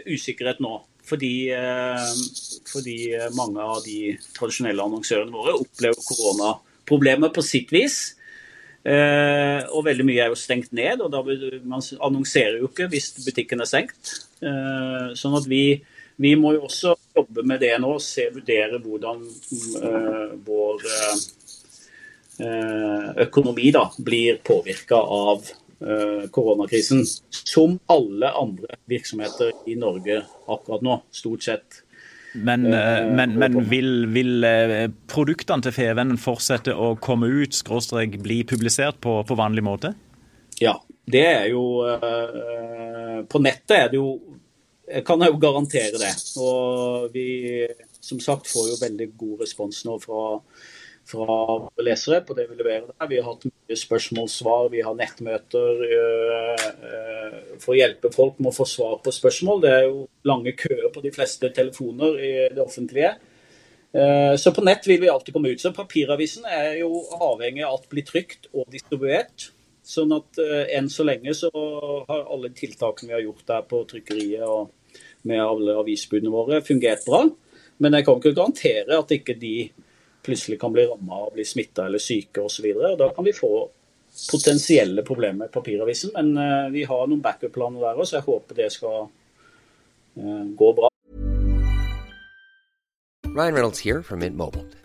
usikkerhet 0.03 0.59
nå. 0.59 0.81
Fordi, 1.11 1.51
eh, 1.51 2.11
fordi, 2.71 2.97
mange 3.35 3.59
av 3.59 3.83
de 3.83 4.15
tradisjonelle 4.37 4.83
annonsørene 4.83 5.35
våre 5.35 5.57
opplever 5.59 6.07
koronaproblemer 6.07 7.33
på 7.35 7.43
sitt 7.43 7.71
vis. 7.75 8.15
Eh, 8.81 9.59
og 9.69 9.85
veldig 9.85 10.05
mye 10.07 10.23
er 10.23 10.31
jo 10.31 10.39
stengt 10.39 10.71
ned, 10.73 11.03
og 11.03 11.11
da 11.13 11.21
man 11.67 11.83
annonserer 11.99 12.61
jo 12.61 12.69
ikke 12.71 12.87
hvis 12.89 13.11
butikken 13.25 13.61
er 13.61 13.69
stengt. 13.69 14.15
Eh, 14.41 15.11
sånn 15.19 15.35
at 15.37 15.49
vi, 15.51 15.81
vi 16.17 16.33
må 16.39 16.55
jo 16.55 16.65
også 16.69 16.95
jobbe 17.19 17.43
med 17.45 17.61
det 17.61 17.75
nå, 17.83 17.97
se, 18.01 18.29
vurdere 18.33 18.79
hvordan 18.81 19.21
vår 20.47 20.87
økonomi 23.21 23.67
da, 23.75 23.83
blir 24.01 24.39
påvirka 24.47 24.97
av 24.97 25.43
Eh, 25.45 25.60
koronakrisen, 26.31 27.01
som 27.29 27.79
alle 27.89 28.29
andre 28.37 28.77
virksomheter 28.91 29.49
i 29.65 29.73
Norge 29.79 30.19
akkurat 30.45 30.83
nå, 30.85 30.99
stort 31.15 31.47
sett. 31.47 31.81
Men, 32.33 32.65
eh, 32.73 32.99
eh, 32.99 33.15
men, 33.15 33.33
men 33.39 33.69
vil, 33.69 34.07
vil, 34.13 34.45
produktene 35.11 35.65
til 35.65 35.75
Fevennen 35.75 36.19
fortsette 36.21 36.73
å 36.73 36.93
komme 37.03 37.27
ut, 37.27 37.55
skråstrek 37.55 38.19
bli 38.23 38.41
publisert 38.47 39.01
på, 39.03 39.19
på, 39.27 39.37
vanlig 39.39 39.65
måte? 39.67 39.93
Ja, 40.61 40.77
det 41.11 41.25
er 41.25 41.47
jo 41.49 41.63
På 43.31 43.39
nettet 43.41 43.73
er 43.75 43.87
det 43.89 43.97
jo 43.97 44.19
jeg 44.91 45.05
kan 45.07 45.21
jeg 45.23 45.31
jo 45.31 45.39
garantere 45.39 45.99
det. 46.01 46.11
Og 46.43 47.13
vi 47.13 47.63
som 48.03 48.19
sagt 48.19 48.49
får 48.51 48.65
jo 48.73 48.79
veldig 48.81 49.07
god 49.15 49.43
respons 49.45 49.85
nå 49.87 49.95
fra 50.03 50.23
fra 51.07 51.69
lesere 51.83 52.21
på 52.25 52.35
det 52.37 52.47
vi 52.49 52.57
leverer 52.59 52.87
der. 52.89 53.09
Vi 53.09 53.19
har 53.19 53.27
hatt 53.27 53.47
mye 53.49 53.77
spørsmålssvar, 53.77 54.69
vi 54.73 54.83
har 54.85 54.95
nettmøter 54.97 55.83
øh, 55.87 56.65
øh, 56.89 57.39
for 57.61 57.73
å 57.73 57.79
hjelpe 57.79 58.11
folk 58.13 58.39
med 58.39 58.51
å 58.51 58.55
få 58.55 58.67
svar 58.69 58.99
på 59.03 59.13
spørsmål. 59.15 59.61
Det 59.63 59.73
er 59.73 59.87
jo 59.87 60.05
lange 60.27 60.55
køer 60.57 60.89
på 60.93 61.03
de 61.03 61.13
fleste 61.15 61.51
telefoner 61.55 62.19
i 62.19 62.33
det 62.55 62.63
offentlige. 62.63 63.15
Eh, 63.91 64.35
så 64.39 64.53
på 64.55 64.63
nett 64.63 64.87
vil 64.87 65.01
vi 65.03 65.11
alltid 65.11 65.35
komme 65.35 65.51
ut. 65.51 65.63
Så 65.63 65.73
papiravisen 65.75 66.47
er 66.47 66.77
jo 66.83 67.03
avhengig 67.17 67.65
av 67.67 67.79
at 67.79 67.87
det 67.87 67.95
blir 67.95 68.07
trygt 68.07 68.51
og 68.53 68.69
distribuert. 68.71 69.51
Sånn 69.91 70.13
at 70.13 70.37
enn 70.71 70.87
så 70.93 71.03
lenge 71.03 71.33
så 71.35 71.49
har 71.51 72.27
alle 72.29 72.51
tiltakene 72.53 73.09
vi 73.09 73.15
har 73.17 73.23
gjort 73.25 73.47
der 73.49 73.63
på 73.67 73.79
trykkeriet 73.89 74.45
og 74.45 74.69
med 75.27 75.41
alle 75.41 75.73
avisbudene 75.81 76.31
våre, 76.31 76.59
fungert 76.65 77.01
bra. 77.07 77.25
Men 77.81 77.97
jeg 77.97 78.05
kan 78.05 78.19
ikke 78.21 78.35
garantere 78.37 78.99
at 79.01 79.13
ikke 79.15 79.35
de 79.41 79.55
plutselig 80.25 80.59
kan 80.61 80.73
bli 80.73 80.85
ramma 80.89 81.25
og 81.25 81.35
bli 81.35 81.45
smitta 81.47 81.85
eller 81.87 82.01
syke 82.01 82.43
osv. 82.45 82.67
Da 82.99 83.09
kan 83.15 83.25
vi 83.25 83.33
få 83.33 83.51
potensielle 84.31 85.03
problemer 85.07 85.45
med 85.45 85.51
papiravisen. 85.51 86.11
Men 86.15 86.37
uh, 86.37 86.69
vi 86.73 86.83
har 86.83 87.07
noen 87.07 87.23
backup-planer 87.23 87.83
der 87.83 87.99
òg, 87.99 88.07
så 88.07 88.19
jeg 88.19 88.27
håper 88.27 88.61
det 88.61 88.71
skal 88.75 89.07
uh, 89.07 90.45
gå 90.57 90.71
bra. 90.77 90.91
Ryan. 93.31 93.55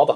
Ja, 0.00 0.06
da. 0.08 0.14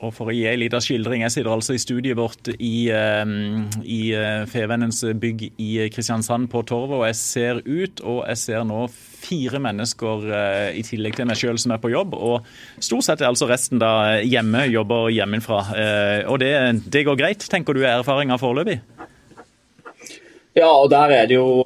Og 0.00 0.14
for 0.16 0.30
å 0.30 0.32
gi 0.32 0.46
en 0.48 0.60
liten 0.62 0.80
skildring, 0.80 1.20
jeg 1.26 1.32
sitter 1.34 1.50
altså 1.52 1.74
i 1.76 1.80
studiet 1.82 2.16
vårt 2.16 2.48
i, 2.54 2.88
um, 2.94 3.66
i 3.84 4.14
uh, 4.16 4.46
Fevennens 4.48 5.02
bygg 5.20 5.42
i 5.60 5.68
Kristiansand 5.92 6.48
på 6.52 6.62
Torvet, 6.68 6.94
og 6.96 7.04
jeg 7.08 7.18
ser 7.18 7.60
ut, 7.66 8.00
og 8.00 8.22
jeg 8.30 8.40
ser 8.40 8.62
nå 8.64 8.86
fire 8.94 9.60
mennesker 9.60 10.24
uh, 10.30 10.70
i 10.72 10.84
tillegg 10.86 11.18
til 11.18 11.28
meg 11.28 11.36
sjøl 11.36 11.60
som 11.60 11.74
er 11.74 11.82
på 11.82 11.90
jobb. 11.92 12.16
Og 12.16 12.48
stort 12.78 13.08
sett 13.08 13.20
er 13.20 13.28
altså 13.28 13.50
resten 13.50 13.82
da 13.82 14.22
hjemme, 14.22 14.64
jobber 14.70 15.10
hjemmefra. 15.12 15.60
Uh, 15.74 16.20
og 16.32 16.40
det, 16.40 16.54
det, 16.86 17.04
går 17.10 17.20
greit, 17.20 17.44
tenker 17.52 17.76
du 17.76 17.82
er 17.82 17.98
erfaringa 17.98 18.40
foreløpig? 18.40 18.78
Ja, 20.56 20.70
og 20.70 20.88
der 20.94 21.12
er 21.18 21.28
det 21.28 21.36
jo, 21.36 21.60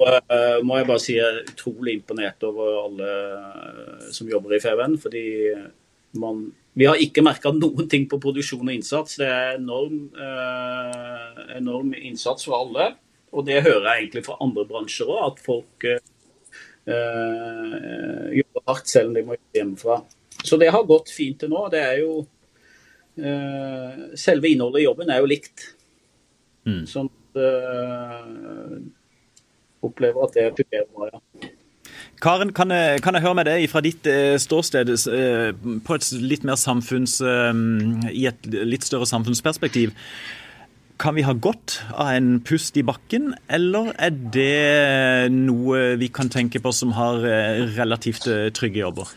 må 0.67 0.75
jeg 0.77 0.89
bare 0.89 1.01
si, 1.01 1.15
utrolig 1.21 1.95
imponert 2.01 2.43
over 2.45 2.83
alle 2.83 3.15
som 4.13 4.27
jobber 4.29 4.57
i 4.57 4.61
Feven. 4.61 4.99
Fordi 5.01 5.25
man 6.21 6.43
vi 6.75 6.87
har 6.89 6.99
ikke 6.99 7.23
merka 7.23 7.51
noen 7.55 7.87
ting 7.91 8.03
på 8.11 8.19
produksjon 8.19 8.67
og 8.67 8.73
innsats. 8.73 9.15
Det 9.21 9.27
er 9.31 9.55
enorm, 9.55 10.09
eh, 10.19 11.55
enorm 11.55 11.93
innsats 11.95 12.43
for 12.47 12.57
alle. 12.59 12.89
Og 13.31 13.45
det 13.47 13.63
hører 13.63 13.87
jeg 13.87 14.01
egentlig 14.01 14.25
fra 14.25 14.37
andre 14.43 14.65
bransjer 14.67 15.07
òg, 15.07 15.21
at 15.31 15.39
folk 15.43 15.87
eh, 15.87 16.01
jobber 18.41 18.61
hardt 18.67 18.91
selv 18.91 19.07
om 19.11 19.15
de 19.15 19.23
må 19.23 19.37
jobbe 19.37 19.59
hjemmefra. 19.59 19.97
Så 20.43 20.59
det 20.59 20.71
har 20.75 20.83
gått 20.87 21.09
fint 21.15 21.39
til 21.39 21.49
nå. 21.51 21.61
Det 21.71 21.81
er 21.81 21.97
jo 22.03 22.11
eh, 23.17 23.91
Selve 24.19 24.51
innholdet 24.51 24.83
i 24.83 24.87
jobben 24.87 25.09
er 25.11 25.23
jo 25.23 25.31
likt. 25.31 25.57
Mm. 26.67 26.83
Sånn 26.91 27.07
at 27.11 27.39
eh, 27.39 28.75
opplever 29.85 30.27
at 30.27 30.35
det 30.35 30.51
fungerer 30.59 30.91
bra, 30.91 31.11
ja. 31.13 31.19
Karen, 32.23 32.53
kan 32.55 32.71
jeg, 32.71 33.01
kan 33.03 33.17
jeg, 33.17 33.25
høre 33.25 33.37
med 33.41 33.47
deg 33.49 33.65
fra 33.67 33.81
ditt 33.83 34.07
eh, 34.07 34.37
ståsted 34.39 34.91
eh, 35.11 35.51
på 35.83 35.97
et 35.97 36.07
litt 36.23 36.45
mer 36.47 36.57
samfunns, 36.59 37.19
eh, 37.19 37.51
i 38.13 38.25
et 38.29 38.47
litt 38.47 38.87
større 38.87 39.07
samfunnsperspektiv. 39.09 39.91
Kan 41.01 41.17
vi 41.17 41.25
ha 41.27 41.33
godt 41.35 41.81
av 41.91 42.13
en 42.13 42.37
pust 42.39 42.77
i 42.79 42.85
bakken, 42.87 43.33
eller 43.51 43.91
er 43.99 44.15
det 44.31 45.27
noe 45.33 45.97
vi 45.99 46.07
kan 46.07 46.31
tenke 46.31 46.61
på 46.63 46.71
som 46.71 46.93
har 46.95 47.19
relativt 47.75 48.29
trygge 48.55 48.79
jobber? 48.79 49.11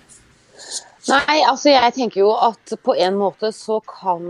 Nei, 1.06 1.38
altså 1.46 1.70
jeg 1.70 1.94
tenker 1.94 2.24
jo 2.24 2.32
at 2.34 2.74
på 2.82 2.96
en 2.98 3.14
måte 3.20 3.52
så 3.54 3.78
kan 3.86 4.26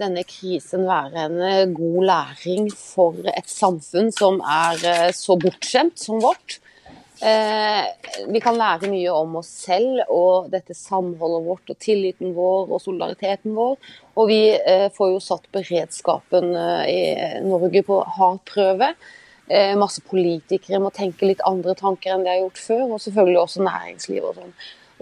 denne 0.00 0.24
krisen 0.24 0.88
være 0.88 1.26
en 1.28 1.76
god 1.76 2.08
læring 2.08 2.72
for 2.72 3.20
et 3.28 3.52
samfunn 3.52 4.08
som 4.16 4.40
er 4.40 5.12
så 5.12 5.36
bortskjemt 5.44 6.00
som 6.00 6.24
vårt. 6.24 6.62
Eh, 7.22 7.84
vi 8.28 8.40
kan 8.42 8.56
lære 8.58 8.90
mye 8.90 9.12
om 9.14 9.36
oss 9.38 9.50
selv 9.68 10.02
og 10.10 10.48
dette 10.50 10.74
samholdet 10.74 11.44
vårt 11.46 11.70
og 11.70 11.78
tilliten 11.78 12.34
vår 12.34 12.72
og 12.72 12.82
solidariteten 12.82 13.54
vår. 13.54 13.76
Og 14.18 14.30
vi 14.30 14.40
eh, 14.56 14.88
får 14.94 15.12
jo 15.12 15.20
satt 15.22 15.46
beredskapen 15.54 16.50
eh, 16.58 16.90
i 16.90 17.02
Norge 17.46 17.84
på 17.86 18.00
hard 18.16 18.42
prøve. 18.50 18.90
Eh, 19.46 19.74
masse 19.78 20.02
politikere 20.02 20.80
må 20.82 20.90
tenke 20.94 21.28
litt 21.28 21.44
andre 21.46 21.76
tanker 21.78 22.14
enn 22.14 22.26
de 22.26 22.32
har 22.32 22.42
gjort 22.42 22.62
før, 22.64 22.84
og 22.96 23.02
selvfølgelig 23.04 23.40
også 23.42 23.66
næringslivet 23.68 24.30
og 24.30 24.38
sånn. 24.40 24.54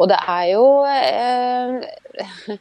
Og 0.03 0.09
det 0.11 0.19
er 0.35 0.47
jo 0.53 0.67
eh, 0.89 2.57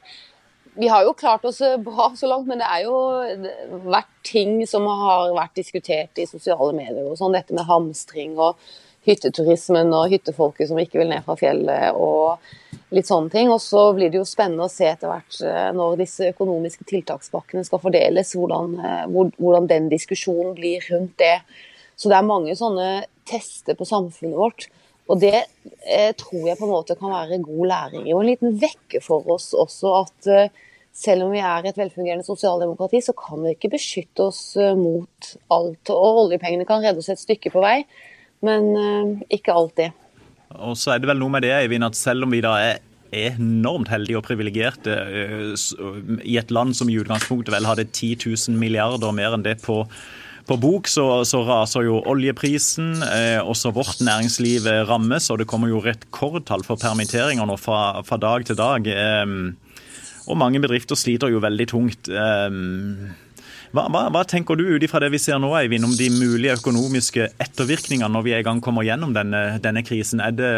Vi 0.80 0.88
har 0.88 1.04
jo 1.04 1.14
klart 1.18 1.44
oss 1.46 1.60
bra 1.84 2.12
så 2.16 2.30
langt, 2.32 2.48
men 2.48 2.62
det 2.62 2.68
er 2.70 2.86
jo 2.86 3.82
vært 3.92 4.12
ting 4.28 4.62
som 4.70 4.86
har 4.88 5.34
vært 5.36 5.58
diskutert 5.60 6.22
i 6.22 6.28
sosiale 6.30 6.72
medier 6.78 7.10
og 7.10 7.18
sånn. 7.20 7.36
Dette 7.36 7.56
med 7.58 7.68
hamstring 7.68 8.38
og 8.40 8.60
hytteturismen 9.08 9.90
og 9.98 10.12
hyttefolket 10.14 10.70
som 10.70 10.80
ikke 10.80 11.02
vil 11.02 11.10
ned 11.10 11.26
fra 11.26 11.36
fjellet 11.40 11.98
og 11.98 12.94
litt 12.94 13.10
sånne 13.10 13.34
ting. 13.34 13.50
Og 13.54 13.60
så 13.64 13.88
blir 13.98 14.12
det 14.14 14.22
jo 14.22 14.28
spennende 14.28 14.68
å 14.68 14.72
se 14.72 14.88
etter 14.92 15.10
hvert 15.10 15.40
eh, 15.46 15.70
når 15.76 15.98
disse 16.04 16.30
økonomiske 16.34 16.86
tiltakspakkene 16.92 17.66
skal 17.68 17.82
fordeles, 17.84 18.36
hvordan, 18.38 18.76
eh, 18.78 19.06
hvordan 19.40 19.70
den 19.72 19.90
diskusjonen 19.92 20.54
blir 20.58 20.86
rundt 20.92 21.18
det. 21.22 21.40
Så 21.98 22.12
det 22.12 22.20
er 22.20 22.30
mange 22.30 22.56
sånne 22.58 22.92
tester 23.30 23.78
på 23.78 23.88
samfunnet 23.90 24.38
vårt. 24.38 24.70
Og 25.10 25.20
det 25.20 25.38
eh, 25.38 26.12
tror 26.18 26.46
jeg 26.48 26.60
på 26.60 26.68
en 26.68 26.76
måte 26.76 26.98
kan 27.00 27.14
være 27.14 27.42
god 27.44 27.72
læring. 27.72 28.06
Og 28.14 28.22
en 28.22 28.30
liten 28.30 28.60
vekke 28.62 29.02
for 29.04 29.26
oss 29.34 29.52
også 29.58 29.96
at 30.04 30.30
eh, 30.30 30.54
selv 30.92 31.26
om 31.26 31.34
vi 31.34 31.40
er 31.40 31.66
et 31.66 31.80
velfungerende 31.80 32.28
sosialdemokrati, 32.28 33.02
så 33.04 33.16
kan 33.18 33.42
vi 33.44 33.56
ikke 33.56 33.74
beskytte 33.74 34.30
oss 34.30 34.56
eh, 34.60 34.78
mot 34.78 35.34
alt. 35.52 35.92
Og 35.92 36.26
oljepengene 36.28 36.68
kan 36.70 36.84
redde 36.84 37.04
oss 37.04 37.12
et 37.12 37.22
stykke 37.22 37.54
på 37.54 37.64
vei 37.64 37.82
men 38.46 38.72
uh, 38.76 39.26
ikke 39.34 39.54
alltid. 39.54 39.98
Og 40.62 40.78
så 40.80 40.96
er 40.96 41.02
det 41.02 41.10
vel 41.12 41.22
noe 41.22 41.32
med 41.32 41.46
det, 41.46 41.54
Eivind, 41.56 41.88
at 41.88 41.98
selv 41.98 42.28
om 42.28 42.34
vi 42.34 42.42
da 42.44 42.56
er 42.60 42.82
enormt 43.12 43.92
heldige 43.92 44.20
og 44.20 44.26
privilegerte 44.28 44.96
uh, 44.96 46.18
i 46.24 46.38
et 46.42 46.52
land 46.54 46.76
som 46.78 46.90
i 46.92 46.98
utgangspunktet 47.00 47.54
vel 47.54 47.70
hadde 47.70 47.90
10 47.90 48.18
000 48.26 48.60
milliarder 48.60 49.16
mer 49.16 49.38
enn 49.38 49.46
det 49.46 49.60
på 49.64 49.84
på 50.52 50.60
bok 50.60 50.90
så, 50.92 51.06
så, 51.28 51.42
raser 51.48 51.86
jo 51.88 52.02
oljeprisen, 52.12 52.98
eh, 53.06 53.40
også 53.40 53.72
vårt 53.76 54.02
næringsliv 54.04 54.68
rammes. 54.90 55.30
Og 55.32 55.40
det 55.40 55.48
kommer 55.48 55.72
jo 55.72 55.80
rekordtall 55.86 56.66
for 56.68 56.82
permitteringer 56.82 57.48
nå 57.48 57.56
fra, 57.62 58.02
fra 58.08 58.20
dag 58.20 58.46
til 58.50 58.60
dag. 58.60 58.88
Eh, 58.92 59.36
og 60.28 60.40
mange 60.40 60.62
bedrifter 60.64 61.00
sliter 61.00 61.32
jo 61.32 61.42
veldig 61.44 61.68
tungt. 61.72 62.12
Eh, 62.12 62.60
hva, 63.72 63.86
hva, 63.88 64.04
hva 64.12 64.26
tenker 64.28 64.60
du 64.60 64.66
ut 64.74 64.84
ifra 64.84 65.00
det 65.00 65.14
vi 65.14 65.22
ser 65.24 65.40
nå, 65.40 65.54
Eivind, 65.56 65.88
om 65.88 65.96
de 65.96 66.10
mulige 66.12 66.58
økonomiske 66.60 67.30
ettervirkningene 67.40 68.12
når 68.12 68.26
vi 68.28 68.36
en 68.36 68.48
gang 68.50 68.64
kommer 68.64 68.84
gjennom 68.84 69.16
denne, 69.16 69.62
denne 69.64 69.86
krisen? 69.88 70.20
Er 70.20 70.36
det, 70.36 70.52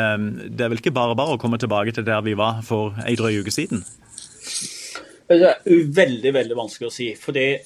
det, 0.47 0.65
er 0.65 0.73
vel 0.73 0.81
ikke 0.81 0.95
bare 0.95 1.17
bare 1.17 1.37
å 1.37 1.41
komme 1.41 1.61
tilbake 1.61 1.93
til 1.93 2.07
der 2.07 2.25
vi 2.25 2.33
var 2.39 2.63
for 2.65 2.97
ei 3.05 3.13
drøy 3.19 3.43
uke 3.43 3.53
siden? 3.53 3.85
Det 5.29 5.37
er 5.53 5.91
veldig 5.93 6.33
veldig 6.33 6.57
vanskelig 6.57 6.89
å 6.89 6.93
si. 6.93 7.11
For 7.19 7.37
eh, 7.37 7.61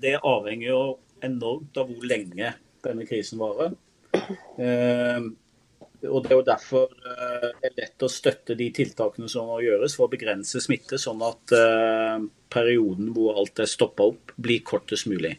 det 0.00 0.16
avhenger 0.22 0.70
jo 0.70 0.80
enormt 1.24 1.76
av 1.80 1.90
hvor 1.90 2.06
lenge 2.06 2.52
denne 2.84 3.06
krisen 3.08 3.40
varer. 3.40 3.74
Eh, 4.16 5.26
og 6.06 6.22
Det 6.22 6.30
er 6.30 6.36
jo 6.36 6.46
derfor 6.46 6.90
eh, 6.92 7.46
det 7.60 7.70
er 7.70 7.78
lett 7.80 8.04
å 8.04 8.10
støtte 8.10 8.56
de 8.58 8.68
tiltakene 8.74 9.28
som 9.32 9.48
må 9.48 9.58
gjøres 9.64 9.96
for 9.96 10.06
å 10.06 10.12
begrense 10.12 10.60
smitte, 10.62 11.00
sånn 11.00 11.22
at 11.26 11.54
eh, 11.56 12.26
perioden 12.52 13.10
hvor 13.16 13.40
alt 13.40 13.62
er 13.64 13.70
stoppa 13.70 14.06
opp, 14.12 14.34
blir 14.36 14.64
kortest 14.66 15.08
mulig. 15.10 15.34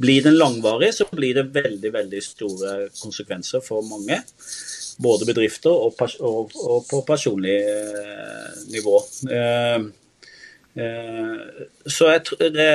Blir 0.00 0.24
den 0.26 0.38
langvarig, 0.38 0.92
så 0.94 1.08
blir 1.10 1.36
det 1.38 1.50
veldig 1.54 1.92
veldig 1.92 2.22
store 2.24 2.72
konsekvenser 2.98 3.64
for 3.64 3.84
mange. 3.88 4.20
Både 5.02 5.28
bedrifter 5.28 5.72
og, 5.72 6.00
og, 6.24 6.52
og 6.56 6.84
på 6.88 7.02
personlig 7.08 7.56
nivå. 8.72 9.00
Så 10.76 12.08
jeg 12.12 12.22
tror 12.28 12.52
det 12.52 12.70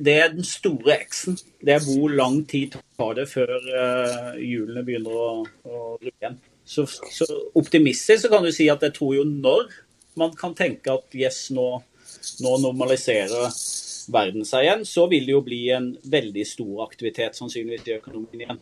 det 0.00 0.14
er 0.22 0.32
den 0.32 0.46
store 0.46 0.96
X-en. 1.04 1.36
Det 1.60 1.74
er 1.74 1.84
hvor 1.84 2.12
lang 2.12 2.40
tid 2.48 2.76
tar 2.98 3.14
det 3.18 3.26
før 3.28 3.52
uh, 3.52 4.32
hjulene 4.40 4.84
begynner 4.86 5.12
å, 5.12 5.28
å 5.44 5.82
rulle 5.98 6.14
igjen. 6.14 6.40
Så, 6.64 6.86
så, 6.86 7.26
optimistisk 7.58 8.24
så 8.24 8.30
kan 8.32 8.44
du 8.46 8.52
si 8.54 8.68
at 8.70 8.82
jeg 8.86 8.94
tror 8.96 9.16
jo 9.18 9.26
når 9.26 9.70
man 10.20 10.34
kan 10.38 10.54
tenke 10.56 10.92
at 10.92 11.16
yes, 11.18 11.48
nå, 11.54 11.66
nå 12.44 12.56
normaliserer 12.62 13.50
verden 14.10 14.46
seg 14.46 14.66
igjen, 14.66 14.84
så 14.88 15.06
vil 15.10 15.26
det 15.26 15.34
jo 15.34 15.44
bli 15.46 15.62
en 15.74 15.92
veldig 16.12 16.44
stor 16.48 16.84
aktivitet 16.86 17.38
sannsynligvis 17.38 17.88
i 17.88 17.96
økonomien 17.98 18.44
igjen. 18.44 18.60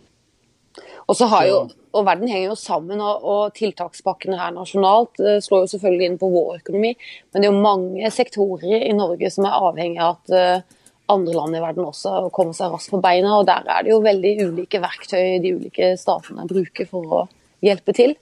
Og, 1.08 1.16
så 1.16 1.26
har 1.32 1.46
jo, 1.48 1.60
og 1.96 2.04
Verden 2.06 2.28
henger 2.28 2.50
jo 2.52 2.56
sammen, 2.58 3.00
og, 3.00 3.24
og 3.24 3.54
tiltakspakkene 3.56 4.38
her 4.38 4.52
nasjonalt 4.54 5.20
uh, 5.24 5.38
slår 5.42 5.64
jo 5.64 5.70
selvfølgelig 5.72 6.10
inn 6.10 6.18
på 6.20 6.28
vår 6.32 6.58
økonomi. 6.60 6.92
Men 7.32 7.42
det 7.42 7.48
er 7.48 7.54
jo 7.54 7.64
mange 7.64 8.10
sektorer 8.14 8.84
i 8.84 8.92
Norge 8.96 9.30
som 9.32 9.48
er 9.48 9.56
avhengig 9.68 10.02
av 10.04 10.18
at 10.18 10.34
eh, 10.36 10.77
andre 11.12 11.34
land 11.36 11.56
i 11.56 11.62
verden 11.62 11.88
også 11.88 12.28
kommer 12.34 12.56
seg 12.56 12.72
raskt 12.72 12.92
på 12.92 13.02
beina. 13.04 13.38
og 13.38 13.46
Der 13.48 13.66
er 13.66 13.84
det 13.84 13.94
jo 13.94 14.00
veldig 14.04 14.34
ulike 14.48 14.80
verktøy 14.82 15.38
de 15.42 15.54
ulike 15.56 15.94
statene 16.00 16.48
bruker 16.48 16.88
for 16.90 17.20
å 17.20 17.22
hjelpe 17.64 17.94
til. 17.96 18.16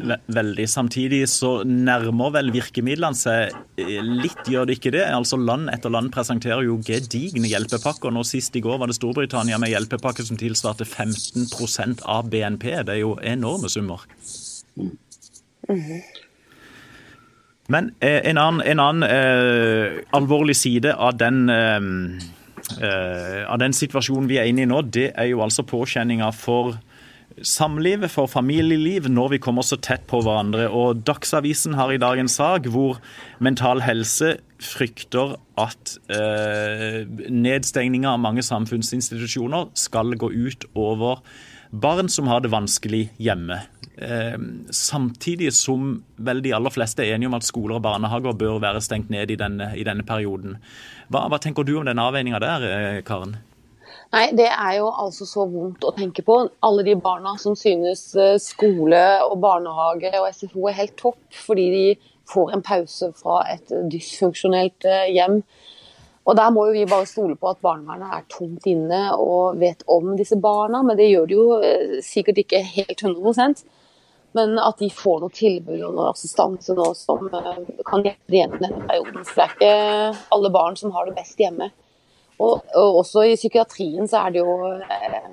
Veldig. 0.00 0.68
Samtidig 0.70 1.24
så 1.28 1.50
nærmer 1.66 2.30
vel 2.36 2.52
virkemidlene 2.54 3.18
seg 3.18 3.50
eh, 3.80 3.98
litt, 4.00 4.46
gjør 4.48 4.68
det 4.68 4.78
ikke 4.78 4.94
det? 4.94 5.02
Altså 5.12 5.36
Land 5.40 5.68
etter 5.72 5.92
land 5.92 6.12
presenterer 6.14 6.64
jo 6.64 6.78
gedigne 6.86 7.50
hjelpepakker. 7.50 8.14
Nå 8.14 8.24
Sist 8.24 8.56
i 8.56 8.62
går 8.64 8.78
var 8.80 8.90
det 8.90 8.96
Storbritannia 8.96 9.58
med 9.60 9.74
hjelpepakke 9.74 10.24
som 10.24 10.38
tilsvarte 10.40 10.86
15% 10.86 12.06
av 12.08 12.30
BNP. 12.32 12.70
Det 12.86 12.96
er 12.96 13.02
jo 13.02 13.16
enorme 13.20 13.68
summer. 13.68 14.06
Mm 14.76 14.96
-hmm. 15.68 16.02
Men 17.70 17.92
eh, 18.02 18.20
en 18.26 18.40
annen, 18.40 18.62
en 18.66 18.82
annen 18.82 19.06
eh, 19.06 20.00
alvorlig 20.16 20.56
side 20.58 20.94
av 20.94 21.18
den, 21.20 21.44
eh, 21.54 21.78
eh, 22.82 23.42
av 23.46 23.60
den 23.62 23.76
situasjonen 23.76 24.30
vi 24.30 24.40
er 24.42 24.50
inne 24.50 24.66
i 24.66 24.70
nå, 24.70 24.82
det 24.90 25.12
er 25.14 25.30
jo 25.30 25.44
altså 25.44 25.66
påkjenninga 25.68 26.32
for 26.34 26.80
samlivet, 27.46 28.10
for 28.10 28.26
familieliv, 28.26 29.06
når 29.08 29.34
vi 29.34 29.38
kommer 29.42 29.64
så 29.64 29.78
tett 29.80 30.02
på 30.10 30.20
hverandre. 30.24 30.66
Og 30.74 31.04
Dagsavisen 31.06 31.76
har 31.78 31.92
i 31.92 32.00
dag 32.00 32.18
en 32.20 32.28
sak 32.28 32.66
hvor 32.72 32.98
Mental 33.38 33.84
Helse 33.84 34.36
frykter 34.60 35.36
at 35.60 35.94
eh, 36.12 37.06
nedstengninga 37.30 38.16
av 38.16 38.20
mange 38.20 38.44
samfunnsinstitusjoner 38.44 39.70
skal 39.78 40.16
gå 40.20 40.32
ut 40.34 40.66
over 40.74 41.22
barn 41.70 42.08
som 42.08 42.28
har 42.28 42.40
det 42.40 42.50
vanskelig 42.52 43.08
hjemme. 43.16 43.60
Eh, 43.96 44.38
samtidig 44.70 45.52
som 45.54 46.04
vel 46.16 46.42
de 46.42 46.54
aller 46.56 46.72
fleste 46.72 47.04
er 47.04 47.14
enige 47.14 47.28
om 47.28 47.36
at 47.36 47.44
skoler 47.44 47.76
og 47.76 47.84
barnehager 47.84 48.32
bør 48.32 48.60
være 48.62 48.80
stengt 48.80 49.10
ned 49.12 49.30
i 49.30 49.36
denne, 49.36 49.72
i 49.76 49.84
denne 49.84 50.06
perioden. 50.06 50.56
Hva, 51.12 51.26
hva, 51.28 51.38
tenker 51.42 51.66
du 51.66 51.76
om 51.78 51.88
den 51.88 52.00
avveininga 52.00 52.40
der, 52.40 52.66
eh, 52.70 53.02
Karen? 53.04 53.36
Nei, 54.10 54.30
Det 54.34 54.48
er 54.48 54.78
jo 54.78 54.88
altså 54.90 55.26
så 55.26 55.44
vondt 55.46 55.84
å 55.86 55.94
tenke 55.94 56.24
på. 56.26 56.48
Alle 56.66 56.82
de 56.82 56.96
barna 56.96 57.36
som 57.38 57.54
synes 57.56 58.14
eh, 58.16 58.38
skole 58.42 59.02
og 59.26 59.38
barnehage 59.42 60.10
og 60.18 60.30
SFO 60.34 60.66
er 60.68 60.80
helt 60.80 60.96
topp 60.98 61.20
fordi 61.46 61.68
de 61.70 61.84
får 62.30 62.54
en 62.54 62.62
pause 62.62 63.12
fra 63.18 63.42
et 63.52 63.70
dysfunksjonelt 63.92 64.86
eh, 64.88 65.12
hjem. 65.14 65.42
Og 66.28 66.36
Der 66.36 66.50
må 66.52 66.66
jo 66.68 66.76
vi 66.76 66.86
bare 66.86 67.08
stole 67.08 67.34
på 67.36 67.48
at 67.50 67.62
barnevernet 67.64 68.12
er 68.14 68.26
tungt 68.30 68.66
inne 68.68 69.00
og 69.16 69.60
vet 69.60 69.82
om 69.88 70.12
disse 70.18 70.36
barna. 70.36 70.82
Men 70.86 70.98
det 70.98 71.08
gjør 71.08 71.28
de 71.28 71.38
jo 71.38 71.46
eh, 71.64 72.00
sikkert 72.04 72.42
ikke 72.44 72.60
helt 72.76 73.02
100% 73.02 73.64
Men 74.36 74.58
at 74.62 74.78
de 74.78 74.86
får 74.94 75.22
noe 75.24 75.34
tilbud 75.34 75.80
og 75.80 75.94
noe 75.96 76.10
assistanse 76.12 76.74
nå 76.76 76.84
som 76.94 77.24
kan 77.26 78.04
hjelpe 78.04 78.30
dem 78.30 78.36
gjennom 78.36 78.60
denne 78.62 78.84
perioden. 78.86 79.24
For 79.26 79.40
det 79.40 79.46
er 79.46 79.54
ikke 79.56 80.34
alle 80.36 80.52
barn 80.54 80.76
som 80.78 80.92
har 80.94 81.08
det 81.08 81.16
best 81.16 81.40
hjemme. 81.40 81.72
Og, 82.40 82.60
og, 82.76 83.00
også 83.02 83.24
i 83.26 83.34
psykiatrien 83.36 84.06
så 84.08 84.22
er 84.22 84.36
det 84.36 84.40
jo 84.44 84.54
eh, 84.80 85.32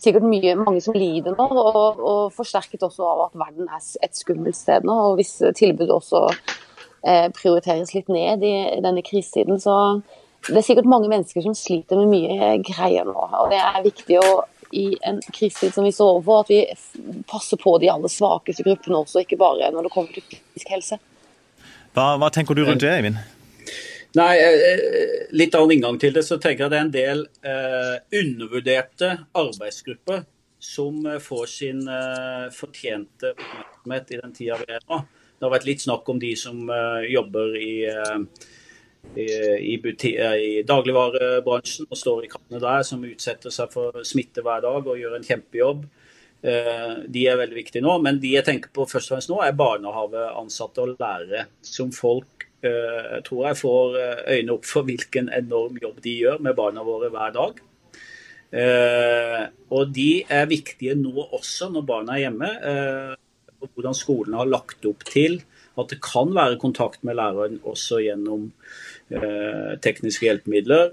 sikkert 0.00 0.24
mye, 0.26 0.56
mange 0.58 0.80
som 0.82 0.96
lider 0.96 1.36
nå, 1.36 1.46
og, 1.46 2.00
og, 2.00 2.22
forsterket 2.34 2.82
også 2.88 3.06
av 3.06 3.22
at 3.28 3.38
verden 3.38 3.68
er 3.68 3.84
et 4.02 4.18
skummelt 4.18 4.58
sted 4.58 4.88
nå. 4.88 4.96
Og 5.10 5.20
hvis 5.20 5.36
tilbudet 5.58 5.94
også 5.94 6.24
eh, 6.32 6.56
prioriteres 7.36 7.94
litt 7.94 8.10
ned 8.12 8.42
i, 8.44 8.54
denne 8.84 9.02
krisetiden, 9.06 9.60
så 9.60 9.74
det 10.48 10.58
er 10.60 10.64
sikkert 10.64 10.88
mange 10.88 11.08
mennesker 11.08 11.44
som 11.44 11.56
sliter 11.56 12.00
med 12.00 12.10
mye 12.12 12.50
greier 12.64 13.08
nå. 13.08 13.16
Og 13.16 13.50
det 13.52 13.60
er 13.60 13.82
viktig 13.84 14.18
å, 14.20 14.30
i 14.76 14.86
en 15.08 15.20
krisetid 15.32 15.74
som 15.74 15.84
vi 15.84 15.92
står 15.92 16.18
overfor, 16.18 16.44
at 16.44 16.52
vi 16.52 17.24
passer 17.28 17.60
på 17.60 17.74
de 17.82 17.90
aller 17.92 18.12
svakeste 18.12 18.64
gruppene 18.66 19.02
også, 19.02 19.24
ikke 19.24 19.40
bare 19.40 19.72
når 19.74 19.88
det 19.88 19.92
kommer 19.94 20.16
til 20.16 20.24
fysisk 20.28 20.72
helse. 20.76 21.00
Hva, 21.96 22.14
hva 22.22 22.30
tenker 22.32 22.56
du 22.56 22.64
rundt 22.64 22.84
det, 22.84 22.92
Eivind? 22.94 23.20
Nei, 24.18 24.32
eh, 24.42 24.62
eh, 24.70 25.10
Litt 25.38 25.54
annen 25.54 25.76
inngang 25.76 25.98
til 26.02 26.14
det. 26.14 26.24
så 26.26 26.38
tenker 26.42 26.64
jeg 26.64 26.70
Det 26.70 26.78
er 26.78 26.86
en 26.86 26.94
del 26.94 27.24
eh, 27.46 27.96
undervurderte 28.22 29.10
arbeidsgrupper 29.38 30.24
som 30.58 31.06
eh, 31.06 31.20
får 31.22 31.46
sin 31.46 31.84
eh, 31.88 32.50
fortjente 32.54 33.34
oppmerksomhet 33.36 34.10
i 34.10 34.20
den 34.20 34.34
tida 34.34 34.58
vi 34.60 34.74
er 34.74 34.82
nå. 34.88 35.02
Det 35.40 35.46
har 35.46 35.54
vært 35.54 35.68
litt 35.70 35.80
snakk 35.80 36.08
om 36.12 36.20
de 36.20 36.34
som 36.36 36.60
eh, 36.68 37.06
jobber 37.14 37.54
i, 37.56 37.72
i, 39.16 39.24
i, 39.24 39.78
i, 39.78 40.50
dagligvarebransjen 40.68 41.88
og 41.88 41.96
står 41.96 42.26
i 42.26 42.30
kattene 42.34 42.60
der, 42.60 42.84
som 42.84 43.06
utsetter 43.08 43.54
seg 43.54 43.72
for 43.72 44.04
smitte 44.04 44.44
hver 44.44 44.60
dag 44.66 44.84
og 44.84 45.00
gjør 45.00 45.16
en 45.16 45.24
kjempejobb. 45.24 45.88
De 46.40 47.22
er 47.28 47.36
veldig 47.36 47.56
viktige 47.58 47.84
nå, 47.84 47.98
men 48.00 48.16
de 48.20 48.30
jeg 48.32 48.46
tenker 48.46 48.70
på 48.72 48.86
først 48.88 49.10
og 49.10 49.12
fremst 49.12 49.32
nå, 49.32 49.42
er 49.44 49.56
barnehageansatte 49.56 50.80
og 50.86 50.94
lærere. 50.94 51.42
Som 51.68 51.90
folk 51.92 52.46
jeg 52.60 52.72
eh, 52.76 53.20
tror 53.24 53.46
jeg 53.48 53.56
får 53.56 53.94
eh, 53.96 54.18
øynene 54.34 54.54
opp 54.58 54.66
for 54.68 54.84
hvilken 54.84 55.30
enorm 55.32 55.78
jobb 55.80 56.00
de 56.04 56.12
gjør 56.20 56.42
med 56.44 56.56
barna 56.58 56.84
våre 56.84 57.08
hver 57.12 57.32
dag. 57.32 57.60
Eh, 58.52 59.44
og 59.72 59.94
de 59.96 60.10
er 60.28 60.50
viktige 60.50 60.96
nå 60.98 61.24
også, 61.30 61.70
når 61.72 61.86
barna 61.88 62.18
er 62.18 62.26
hjemme. 62.26 62.50
Og 63.60 63.68
hvordan 63.74 63.96
skolene 63.96 64.40
har 64.40 64.50
lagt 64.50 64.86
opp 64.88 65.04
til 65.08 65.40
at 65.78 65.92
det 65.92 66.00
kan 66.04 66.32
være 66.34 66.58
kontakt 66.60 67.04
med 67.06 67.16
læreren 67.16 67.60
også 67.64 68.00
gjennom 68.04 68.50
tekniske 69.82 70.26
hjelpemidler. 70.26 70.90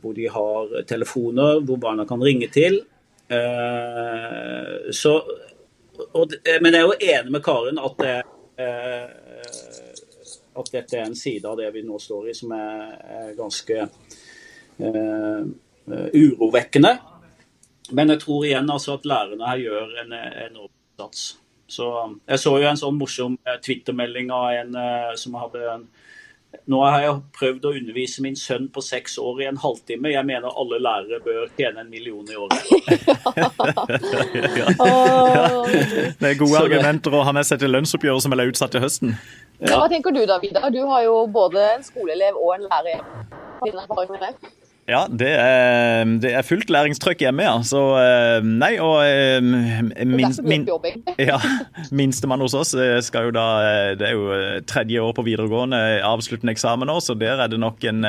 hvor 0.00 0.14
de 0.16 0.28
har 0.30 0.82
telefoner 0.88 1.60
hvor 1.60 1.76
barna 1.76 2.06
kan 2.08 2.22
ringe 2.22 2.48
til. 2.48 2.80
så, 3.28 5.12
og, 6.14 6.32
men 6.62 6.72
jeg 6.72 6.80
er 6.80 6.86
jo 6.86 6.96
enig 7.00 7.32
med 7.32 7.44
Karen 7.44 7.78
at 7.78 7.98
det 8.00 8.14
er 8.64 9.10
at 10.60 10.72
dette 10.72 10.98
er 10.98 11.08
en 11.08 11.16
side 11.16 11.48
av 11.48 11.58
det 11.58 11.70
vi 11.74 11.82
nå 11.86 11.98
står 12.00 12.30
i 12.30 12.36
som 12.36 12.52
er, 12.56 12.96
er 13.20 13.36
ganske 13.38 13.86
uh, 14.80 15.42
urovekkende. 15.90 16.92
Men 17.96 18.14
jeg 18.14 18.22
tror 18.24 18.46
igjen 18.46 18.70
altså 18.70 18.98
at 18.98 19.06
lærerne 19.08 19.50
her 19.50 19.62
gjør 19.64 19.94
en 20.04 20.16
enorm 20.18 20.70
innsats. 20.70 21.30
Så 21.70 21.86
Jeg 22.26 22.42
så 22.42 22.56
jo 22.58 22.68
en 22.68 22.80
sånn 22.80 22.98
morsom 22.98 23.36
twittermelding 23.38 23.64
Twitter-melding 23.64 24.32
av 24.34 24.46
en 24.58 24.76
uh, 24.76 25.12
som 25.18 25.38
hadde 25.38 25.66
en 25.70 25.84
nå 26.70 26.78
har 26.82 27.02
jeg 27.02 27.14
prøvd 27.34 27.64
å 27.66 27.72
undervise 27.78 28.22
min 28.24 28.36
sønn 28.38 28.68
på 28.74 28.80
seks 28.82 29.18
år 29.22 29.42
i 29.42 29.46
en 29.48 29.58
halvtime. 29.62 30.10
Jeg 30.12 30.26
mener 30.26 30.48
alle 30.50 30.78
lærere 30.82 31.20
bør 31.22 31.48
tjene 31.56 31.80
en 31.84 31.90
million 31.90 32.26
i 32.26 32.36
året. 32.38 32.60
ja. 33.38 33.48
Det 36.20 36.28
er 36.32 36.40
gode 36.40 36.60
argumenter 36.60 37.10
å 37.14 37.22
ha 37.26 37.32
med 37.34 37.46
seg 37.46 37.58
til 37.62 37.70
lønnsoppgjøret 37.74 38.22
som 38.26 38.32
er 38.34 38.50
utsatt 38.50 38.72
til 38.74 38.82
høsten. 38.84 39.08
Ja. 39.60 39.76
Hva 39.76 39.86
tenker 39.92 40.10
du 40.14 40.22
da, 40.26 40.36
Vidar? 40.42 40.70
Du 40.74 40.82
har 40.90 41.00
jo 41.06 41.14
både 41.30 41.58
en 41.76 41.84
skoleelev 41.86 42.34
og 42.38 42.50
en 42.56 42.64
lærer. 42.66 43.00
Din 43.62 43.78
erfaring 43.78 44.10
med 44.16 44.22
det? 44.26 44.32
Ja, 44.88 45.04
det 45.06 45.28
er, 45.28 46.04
det 46.22 46.32
er, 46.34 46.42
fullt 46.42 46.70
læringstrykk 46.72 47.20
hjemme, 47.22 47.44
ja. 47.46 47.52
Så 47.66 47.80
eh, 48.00 48.40
nei, 48.42 48.72
og 48.82 48.96
eh, 49.04 49.38
min, 49.42 50.32
min, 50.42 50.66
ja, 51.30 51.38
Minstemann 51.94 52.42
hos 52.42 52.56
oss 52.58 52.74
eh, 52.74 52.98
skal 53.04 53.28
jo 53.28 53.34
da 53.36 53.46
Det 53.98 54.08
er 54.08 54.16
jo 54.16 54.62
tredje 54.66 55.02
år 55.04 55.14
på 55.14 55.26
videregående, 55.26 56.00
avsluttende 56.06 56.56
nå, 56.86 56.98
så 57.04 57.14
der 57.14 57.44
er 57.44 57.52
det 57.52 57.60
nok 57.60 57.84
en 57.86 58.02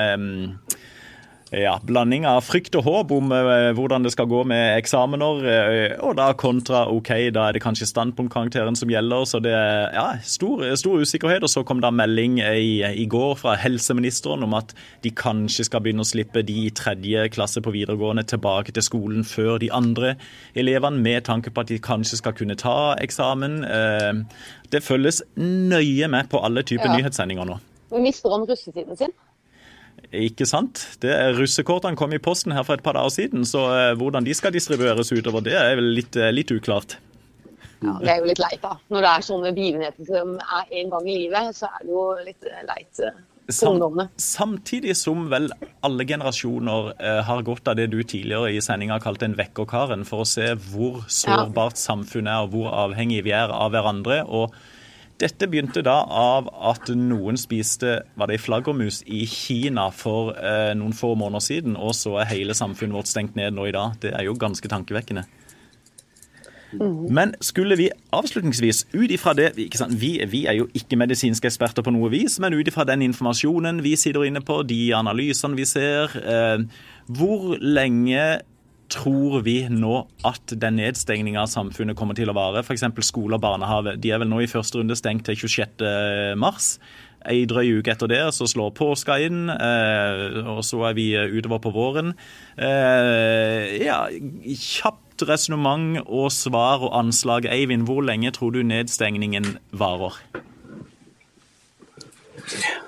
ja, 1.52 1.74
blanding 1.84 2.24
av 2.24 2.46
frykt 2.48 2.78
og 2.80 2.86
håp 2.86 3.10
om 3.12 3.32
uh, 3.36 3.74
hvordan 3.76 4.06
det 4.06 4.14
skal 4.14 4.30
gå 4.32 4.46
med 4.48 4.78
eksamener. 4.80 5.42
Uh, 5.44 5.96
og 6.08 6.16
da 6.16 6.30
kontra 6.40 6.86
OK, 6.88 7.10
da 7.36 7.50
er 7.50 7.58
det 7.58 7.64
kanskje 7.66 7.90
standpunktkarakteren 7.90 8.78
som 8.80 8.92
gjelder. 8.92 9.26
Så 9.28 9.42
det 9.44 9.52
er 9.52 9.90
ja, 9.92 10.06
stor, 10.24 10.64
stor, 10.80 11.02
usikkerhet. 11.04 11.44
Og 11.44 11.52
så 11.52 11.66
kom 11.68 11.82
det 11.84 11.92
melding 11.92 12.38
i, 12.40 12.80
i, 12.88 13.08
går 13.12 13.36
fra 13.42 13.58
helseministeren 13.60 14.46
om 14.48 14.56
at 14.56 14.72
de 15.04 15.12
kanskje 15.12 15.66
skal 15.68 15.84
begynne 15.84 16.06
å 16.06 16.08
slippe 16.08 16.46
de 16.48 16.56
i 16.70 16.72
tredje 16.72 17.26
klasse 17.36 17.64
på 17.64 17.74
videregående 17.76 18.24
tilbake 18.32 18.72
til 18.72 18.86
skolen 18.88 19.28
før 19.28 19.60
de 19.60 19.68
andre 19.76 20.14
elevene, 20.56 21.04
med 21.04 21.26
tanke 21.28 21.52
på 21.52 21.66
at 21.66 21.74
de 21.74 21.82
kanskje 21.84 22.22
skal 22.22 22.36
kunne 22.38 22.56
ta 22.60 22.94
eksamen. 23.02 23.60
Det 24.72 24.84
følges 24.86 25.20
nøye 25.36 26.08
med 26.12 26.32
på 26.32 26.40
alle 26.40 26.64
typer 26.64 26.88
ja. 26.88 27.02
nyhetssendinger 27.02 27.50
nå. 27.50 27.60
Mister 28.00 28.32
han 28.32 28.48
russetiden 28.48 28.96
sin? 28.96 29.12
Ikke 30.12 30.48
sant? 30.50 30.82
Det 31.04 31.12
er 31.14 31.38
Russekortene 31.38 31.96
kom 32.00 32.12
i 32.12 32.20
posten 32.20 32.52
her 32.56 32.66
for 32.68 32.76
et 32.76 32.84
par 32.84 32.98
dager 32.98 33.14
siden, 33.14 33.46
så 33.48 33.64
eh, 33.72 33.94
hvordan 34.00 34.28
de 34.28 34.36
skal 34.36 34.54
distribueres 34.54 35.14
utover, 35.14 35.44
det 35.46 35.56
er 35.56 35.78
vel 35.80 35.94
litt, 35.96 36.18
eh, 36.20 36.34
litt 36.36 36.52
uklart. 36.52 36.98
Ja, 37.82 37.96
Det 37.98 38.12
er 38.14 38.20
jo 38.22 38.30
litt 38.30 38.42
leit, 38.42 38.62
da. 38.62 38.76
Når 38.94 39.06
det 39.06 39.12
er 39.12 39.26
sånne 39.26 39.52
begivenheter 39.58 40.10
som 40.10 40.34
er 40.38 40.74
en 40.82 40.92
gang 40.94 41.08
i 41.10 41.18
livet, 41.24 41.56
så 41.58 41.70
er 41.72 41.86
det 41.86 41.94
jo 41.96 42.04
litt 42.28 42.50
eh, 42.50 42.66
leit. 42.68 43.04
Sam, 43.52 43.98
samtidig 44.22 44.94
som 44.96 45.26
vel 45.32 45.50
alle 45.84 46.06
generasjoner 46.08 46.92
eh, 46.94 47.22
har 47.28 47.42
gått 47.44 47.68
av 47.68 47.80
det 47.80 47.90
du 47.92 47.98
tidligere 48.04 48.52
i 48.54 48.62
sendinga 48.64 49.00
kalte 49.04 49.28
en 49.28 49.36
vekkerkaren, 49.40 50.06
for 50.08 50.24
å 50.24 50.30
se 50.30 50.54
hvor 50.70 51.02
sårbart 51.12 51.80
ja. 51.80 51.86
samfunnet 51.88 52.32
er 52.32 52.46
og 52.46 52.54
hvor 52.54 52.70
avhengig 52.86 53.24
vi 53.26 53.34
er 53.36 53.52
av 53.52 53.74
hverandre. 53.74 54.22
og 54.28 54.54
Dette 55.22 55.46
begynte 55.46 55.84
da 55.86 56.00
av 56.02 56.48
at 56.72 56.90
noen 56.98 57.38
spiste 57.38 58.00
var 58.18 58.32
det 58.32 58.40
flaggermus 58.42 59.04
i 59.06 59.22
Kina 59.30 59.90
for 59.94 60.34
eh, 60.34 60.72
noen 60.78 60.96
få 60.98 61.14
måneder 61.20 61.46
siden, 61.46 61.78
og 61.78 61.94
så 61.98 62.16
er 62.24 62.32
hele 62.32 62.58
samfunnet 62.58 62.98
vårt 62.98 63.12
stengt 63.12 63.38
ned 63.38 63.54
nå 63.54 63.68
i 63.70 63.76
dag. 63.76 64.00
Det 64.02 64.16
er 64.18 64.26
jo 64.26 64.34
ganske 64.42 64.72
tankevekkende. 64.72 65.28
Men 67.12 67.34
skulle 67.44 67.76
vi 67.76 67.90
avslutningsvis, 68.16 68.86
ut 68.94 69.12
ifra 69.12 69.34
det 69.36 69.50
vi, 69.56 70.12
vi, 70.32 70.46
er 70.48 70.56
jo 70.56 70.68
ikke 70.74 70.96
medisinske 71.00 71.50
eksperter 71.50 71.84
på 71.84 71.92
noe 71.92 72.10
vis, 72.14 72.38
men 72.40 72.56
ut 72.56 72.68
ifra 72.68 72.86
den 72.88 73.04
informasjonen 73.10 73.82
vi 73.84 73.98
sitter 74.00 74.24
inne 74.28 74.44
på, 74.46 74.62
de 74.64 74.80
analysene 74.96 75.60
vi 75.60 75.68
ser, 75.68 76.16
eh, 76.22 76.64
hvor 77.12 77.58
lenge 77.60 78.24
tror 78.92 79.42
vi 79.46 79.58
nå 79.72 80.04
at 80.28 80.54
den 80.60 80.78
nedstengninga 80.80 81.46
av 81.46 81.52
samfunnet 81.52 81.98
kommer 82.00 82.18
til 82.18 82.32
å 82.32 82.36
vare? 82.38 82.64
F.eks. 82.66 82.84
skole 83.08 83.38
og 83.38 83.44
barnehage. 83.44 83.96
De 84.02 84.12
er 84.12 84.22
vel 84.22 84.30
nå 84.32 84.42
i 84.44 84.50
første 84.52 84.82
runde 84.82 84.98
stengt 85.00 85.26
til 85.30 85.40
26. 85.40 85.86
mars. 86.40 86.76
Ei 87.30 87.44
drøy 87.46 87.78
uke 87.78 87.94
etter 87.94 88.10
det 88.10 88.22
så 88.34 88.48
slår 88.50 88.74
påska 88.78 89.20
inn, 89.22 89.46
eh, 89.54 90.42
og 90.56 90.64
så 90.66 90.82
er 90.90 90.96
vi 90.98 91.12
utover 91.14 91.62
på 91.62 91.74
våren. 91.76 92.16
Eh, 92.58 93.78
ja, 93.86 94.08
kjapt 94.10 95.28
resonnement 95.30 96.02
og 96.08 96.32
svar 96.34 96.82
og 96.82 96.96
anslag. 96.98 97.46
Eivind, 97.46 97.86
hvor 97.86 98.02
lenge 98.02 98.34
tror 98.34 98.56
du 98.56 98.64
nedstengningen 98.66 99.58
varer? 99.70 100.18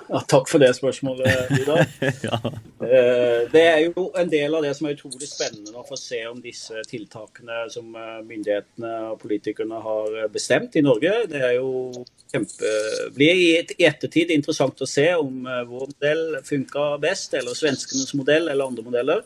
Ja, 0.08 0.20
takk 0.28 0.48
for 0.50 0.60
det 0.60 0.70
spørsmålet, 0.76 1.50
Vidar. 1.50 1.86
ja. 2.28 2.38
Eh, 2.84 3.44
det 3.52 3.62
er 3.62 3.78
jo 3.86 4.08
en 4.18 4.30
del 4.30 4.56
av 4.56 4.64
det 4.66 4.74
som 4.76 4.88
er 4.88 4.96
utrolig 4.98 5.28
spennende 5.28 5.80
å 5.80 5.86
få 5.88 5.96
se 5.98 6.20
om 6.28 6.40
disse 6.44 6.82
tiltakene 6.90 7.64
som 7.72 7.94
eh, 7.96 8.18
myndighetene 8.26 8.92
og 9.12 9.20
politikerne 9.22 9.80
har 9.84 10.18
bestemt 10.34 10.76
i 10.76 10.84
Norge. 10.84 11.14
Det 11.30 11.40
er 11.40 11.56
jo 11.56 12.04
kjempe, 12.32 12.72
blir 13.16 13.40
i 13.40 13.86
ettertid 13.88 14.34
interessant 14.34 14.84
å 14.84 14.90
se 14.90 15.08
om 15.16 15.46
eh, 15.48 15.62
vår 15.70 15.88
modell 15.94 16.24
funka 16.44 16.88
best, 17.02 17.36
eller 17.40 17.56
svenskenes 17.56 18.12
modell 18.18 18.50
eller 18.52 18.68
andre 18.68 18.84
modeller. 18.84 19.24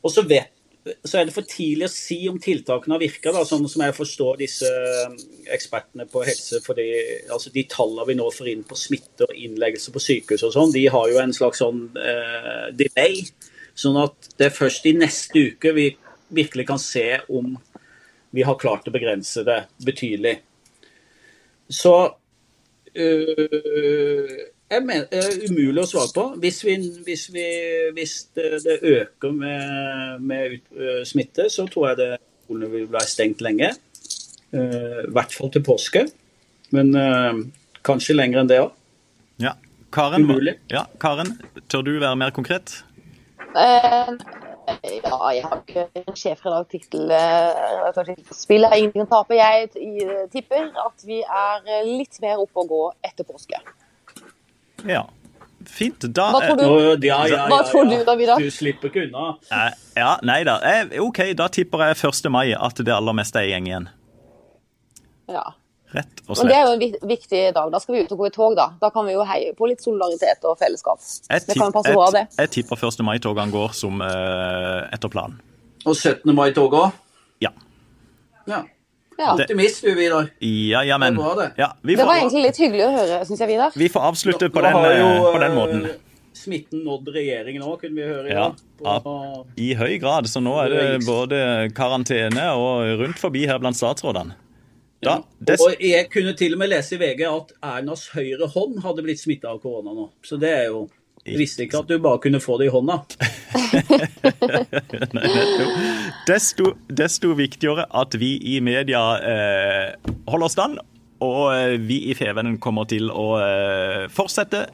Og 0.00 0.14
så 0.14 0.24
vet 0.24 0.54
så 1.04 1.18
er 1.18 1.28
det 1.28 1.34
for 1.34 1.46
tidlig 1.48 1.88
å 1.88 1.92
si 1.92 2.18
om 2.30 2.38
tiltakene 2.42 2.94
har 2.96 3.02
virka, 3.02 3.32
sånn 3.46 3.66
som 3.70 3.84
jeg 3.84 3.96
forstår 3.96 4.40
disse 4.40 4.68
um, 5.08 5.16
ekspertene 5.54 6.06
på 6.10 6.22
helse. 6.26 6.60
fordi 6.64 6.88
altså 7.32 7.52
De 7.54 7.64
tallene 7.70 8.08
vi 8.08 8.18
nå 8.18 8.28
får 8.34 8.50
inn 8.52 8.64
på 8.68 8.78
smitte 8.78 9.28
og 9.28 9.36
innleggelse 9.36 9.94
på 9.94 10.02
sykehus 10.02 10.46
og 10.48 10.54
sånn, 10.56 10.74
de 10.74 10.84
har 10.92 11.08
jo 11.12 11.22
en 11.22 11.34
slags 11.36 11.62
sånn 11.62 11.86
eh, 11.98 12.68
delay. 12.78 13.22
Sånn 13.78 13.98
at 14.00 14.30
det 14.38 14.48
er 14.48 14.58
først 14.58 14.88
i 14.90 14.96
neste 14.98 15.48
uke 15.52 15.72
vi 15.76 15.88
virkelig 16.34 16.66
kan 16.68 16.80
se 16.82 17.06
om 17.28 17.54
vi 18.34 18.44
har 18.44 18.58
klart 18.60 18.88
å 18.88 18.94
begrense 18.94 19.44
det 19.46 19.62
betydelig. 19.84 20.36
Så 21.72 21.94
øh, 22.94 24.38
mener, 24.84 25.06
er 25.10 25.44
umulig 25.48 25.82
å 25.82 25.88
svare 25.88 26.12
på. 26.12 26.24
Hvis, 26.42 26.60
vi, 26.66 26.76
hvis, 27.06 27.28
vi, 27.32 27.44
hvis 27.96 28.14
det, 28.36 28.48
det, 28.66 28.78
øker 28.84 29.32
med, 29.32 30.24
med 30.28 30.56
ut, 30.56 30.66
uh, 30.76 30.98
smitte, 31.08 31.48
så 31.52 31.64
tror 31.70 31.90
jeg 31.90 32.00
det 32.02 32.08
skolene 32.44 32.68
vil 32.74 32.88
bli 32.90 33.04
stengt 33.08 33.40
lenge. 33.44 33.70
Uh, 34.52 35.06
I 35.06 35.12
hvert 35.14 35.36
fall 35.36 35.52
til 35.54 35.64
påske. 35.64 36.04
Men 36.76 36.92
uh, 36.92 37.40
kanskje 37.86 38.18
lenger 38.18 38.42
enn 38.42 38.50
det 38.50 38.60
òg. 38.66 38.76
Ja. 39.40 39.54
Karen. 39.88 40.28
Ja, 40.68 40.82
Karen, 41.00 41.32
tør 41.72 41.86
du 41.86 41.94
være 41.96 42.16
mer 42.20 42.34
konkret? 42.36 42.74
ja, 43.56 45.16
jeg 45.32 45.46
har 45.48 45.62
ikke 45.62 45.86
en 45.96 46.18
sjefredaktortittel. 46.20 47.08
Spill 48.36 48.68
har 48.68 48.76
ingenting 48.76 49.06
å 49.06 49.08
tape. 49.08 49.38
Jeg 49.38 49.72
tipper 50.28 50.68
at 50.84 51.08
vi 51.08 51.22
er 51.24 51.88
litt 51.88 52.20
mer 52.20 52.44
oppe 52.44 52.66
å 52.66 52.68
gå 52.68 52.82
etter 53.08 53.24
påske. 53.24 53.56
Ja. 54.86 55.06
Fint. 55.66 56.04
Da, 56.14 56.28
Hva 56.32 56.40
tror 56.46 56.96
du, 56.96 57.06
ja, 57.06 57.18
ja, 57.28 57.44
Hva 57.50 57.60
tror 57.66 57.88
du 57.90 57.96
da, 58.06 58.14
Vidar? 58.16 58.40
Du 58.40 58.50
slipper 58.54 58.92
ikke 58.92 59.08
unna. 59.08 59.32
Ja, 59.98 60.12
nei 60.22 60.40
da. 60.46 60.60
OK, 61.02 61.22
da 61.36 61.48
tipper 61.52 61.88
jeg 61.88 61.98
1. 62.08 62.28
mai 62.32 62.52
at 62.54 62.78
det 62.86 62.94
aller 62.94 63.16
meste 63.18 63.42
er 63.42 63.50
i 63.50 63.56
gjeng 63.56 63.66
igjen. 63.68 63.88
Ja. 65.28 65.44
Rett 65.92 66.22
og 66.26 66.36
slett. 66.36 66.44
Men 66.44 66.50
det 66.50 66.56
er 66.56 66.64
jo 66.64 66.72
en 66.76 67.10
viktig 67.10 67.42
dag. 67.56 67.70
Da 67.72 67.80
skal 67.80 67.96
vi 67.96 68.04
ut 68.04 68.14
og 68.14 68.22
gå 68.22 68.28
i 68.28 68.32
tog, 68.32 68.56
da. 68.58 68.68
Da 68.80 68.90
kan 68.92 69.06
vi 69.08 69.14
jo 69.16 69.24
heie 69.28 69.52
på 69.56 69.68
litt 69.70 69.84
solidaritet 69.84 70.44
og 70.48 70.58
fellesskap. 70.60 71.00
Jeg, 71.02 71.44
det 71.48 71.56
kan 71.56 71.72
passe 71.74 71.94
bra, 71.96 72.08
det. 72.14 72.24
Jeg 72.36 72.52
tipper 72.58 72.88
1. 72.88 73.04
mai-togene 73.08 73.54
går 73.54 73.76
som 73.76 74.02
uh, 74.04 74.84
etter 74.92 75.12
planen. 75.12 75.40
Og 75.88 75.94
17. 75.94 76.28
mai-toget 76.36 76.80
òg? 76.80 76.98
Ja. 77.44 77.54
ja. 78.50 78.62
Ja. 79.18 79.32
Optimist 79.34 79.82
du, 79.82 79.94
Vidar. 79.98 80.28
Ja, 80.38 80.84
ja, 80.86 80.98
men 80.98 81.16
Det, 81.16 81.22
var 81.22 81.36
det. 81.36 81.48
Ja, 81.56 81.72
det 81.82 81.96
var 81.98 82.14
egentlig 82.14 82.42
litt 82.44 82.60
hyggelig 82.62 82.84
å 82.86 82.90
høre, 82.94 83.16
syns 83.26 83.40
jeg, 83.42 83.50
Vidar. 83.50 83.74
Vi 83.74 83.88
får 83.90 84.04
avslutte 84.12 84.50
på, 84.54 84.62
den, 84.62 84.76
jo, 85.00 85.08
på 85.32 85.40
den 85.42 85.56
måten. 85.56 85.80
Eh, 85.90 85.96
smitten 86.38 86.84
nådd 86.86 87.10
regjeringen 87.16 87.64
òg, 87.66 87.80
kunne 87.82 87.98
vi 87.98 88.06
høre. 88.06 88.28
Ja, 88.30 88.52
på, 89.02 89.14
I 89.58 89.72
høy 89.78 89.96
grad. 89.98 90.30
Så 90.30 90.42
nå 90.44 90.54
er 90.62 90.74
det 90.74 90.84
både 91.06 91.40
karantene 91.74 92.52
og 92.54 93.00
rundt 93.02 93.18
forbi 93.18 93.42
her 93.50 93.58
blant 93.58 93.80
statsrådene. 93.80 94.38
Da, 95.02 95.20
ja. 95.46 95.56
Og 95.62 95.82
jeg 95.82 96.08
kunne 96.10 96.32
til 96.38 96.54
og 96.56 96.62
med 96.62 96.72
lese 96.72 96.96
i 96.96 97.02
VG 97.02 97.26
at 97.30 97.52
Ernas 97.74 98.08
høyre 98.14 98.48
hånd 98.54 98.80
hadde 98.82 99.04
blitt 99.06 99.20
smitta 99.22 99.52
av 99.52 99.60
korona 99.62 99.94
nå. 99.94 100.08
Så 100.26 100.38
det 100.42 100.50
er 100.62 100.64
jo 100.72 100.86
jeg 101.28 101.38
visste 101.40 101.64
ikke 101.64 101.78
at 101.82 101.90
du 101.90 101.98
bare 102.02 102.20
kunne 102.22 102.40
få 102.42 102.58
det 102.60 102.68
i 102.68 102.72
hånda. 102.72 102.96
desto, 106.30 106.72
desto, 106.88 107.34
viktigere 107.38 107.86
at 107.90 108.14
vi 108.18 108.36
i 108.54 108.60
media 108.64 109.02
eh, 109.20 110.12
holder 110.28 110.48
stand, 110.52 110.78
og 111.24 111.54
eh, 111.54 111.78
vi 111.82 111.96
i 112.10 112.14
Fevennen 112.18 112.58
kommer 112.62 112.84
til 112.90 113.10
å 113.12 113.30
eh, 113.42 114.04
fortsette. 114.12 114.66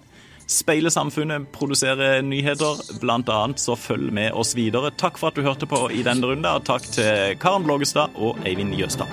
Speile 0.45 0.91
samfunnet, 0.93 1.47
produsere 1.57 2.19
nyheter. 2.23 2.99
Blant 3.01 3.31
annet 3.33 3.63
så 3.63 3.77
følg 3.81 4.13
med 4.13 4.37
oss 4.37 4.53
videre. 4.59 4.93
Takk 5.01 5.19
for 5.21 5.33
at 5.33 5.39
du 5.39 5.47
hørte 5.47 5.69
på 5.71 5.87
i 5.89 6.05
denne 6.05 6.29
runden, 6.29 6.51
og 6.51 6.67
takk 6.69 6.85
til 6.99 7.39
Karen 7.41 7.65
Blågestad 7.65 8.21
og 8.21 8.37
Eivind 8.45 8.77
Jøstad. 8.77 9.09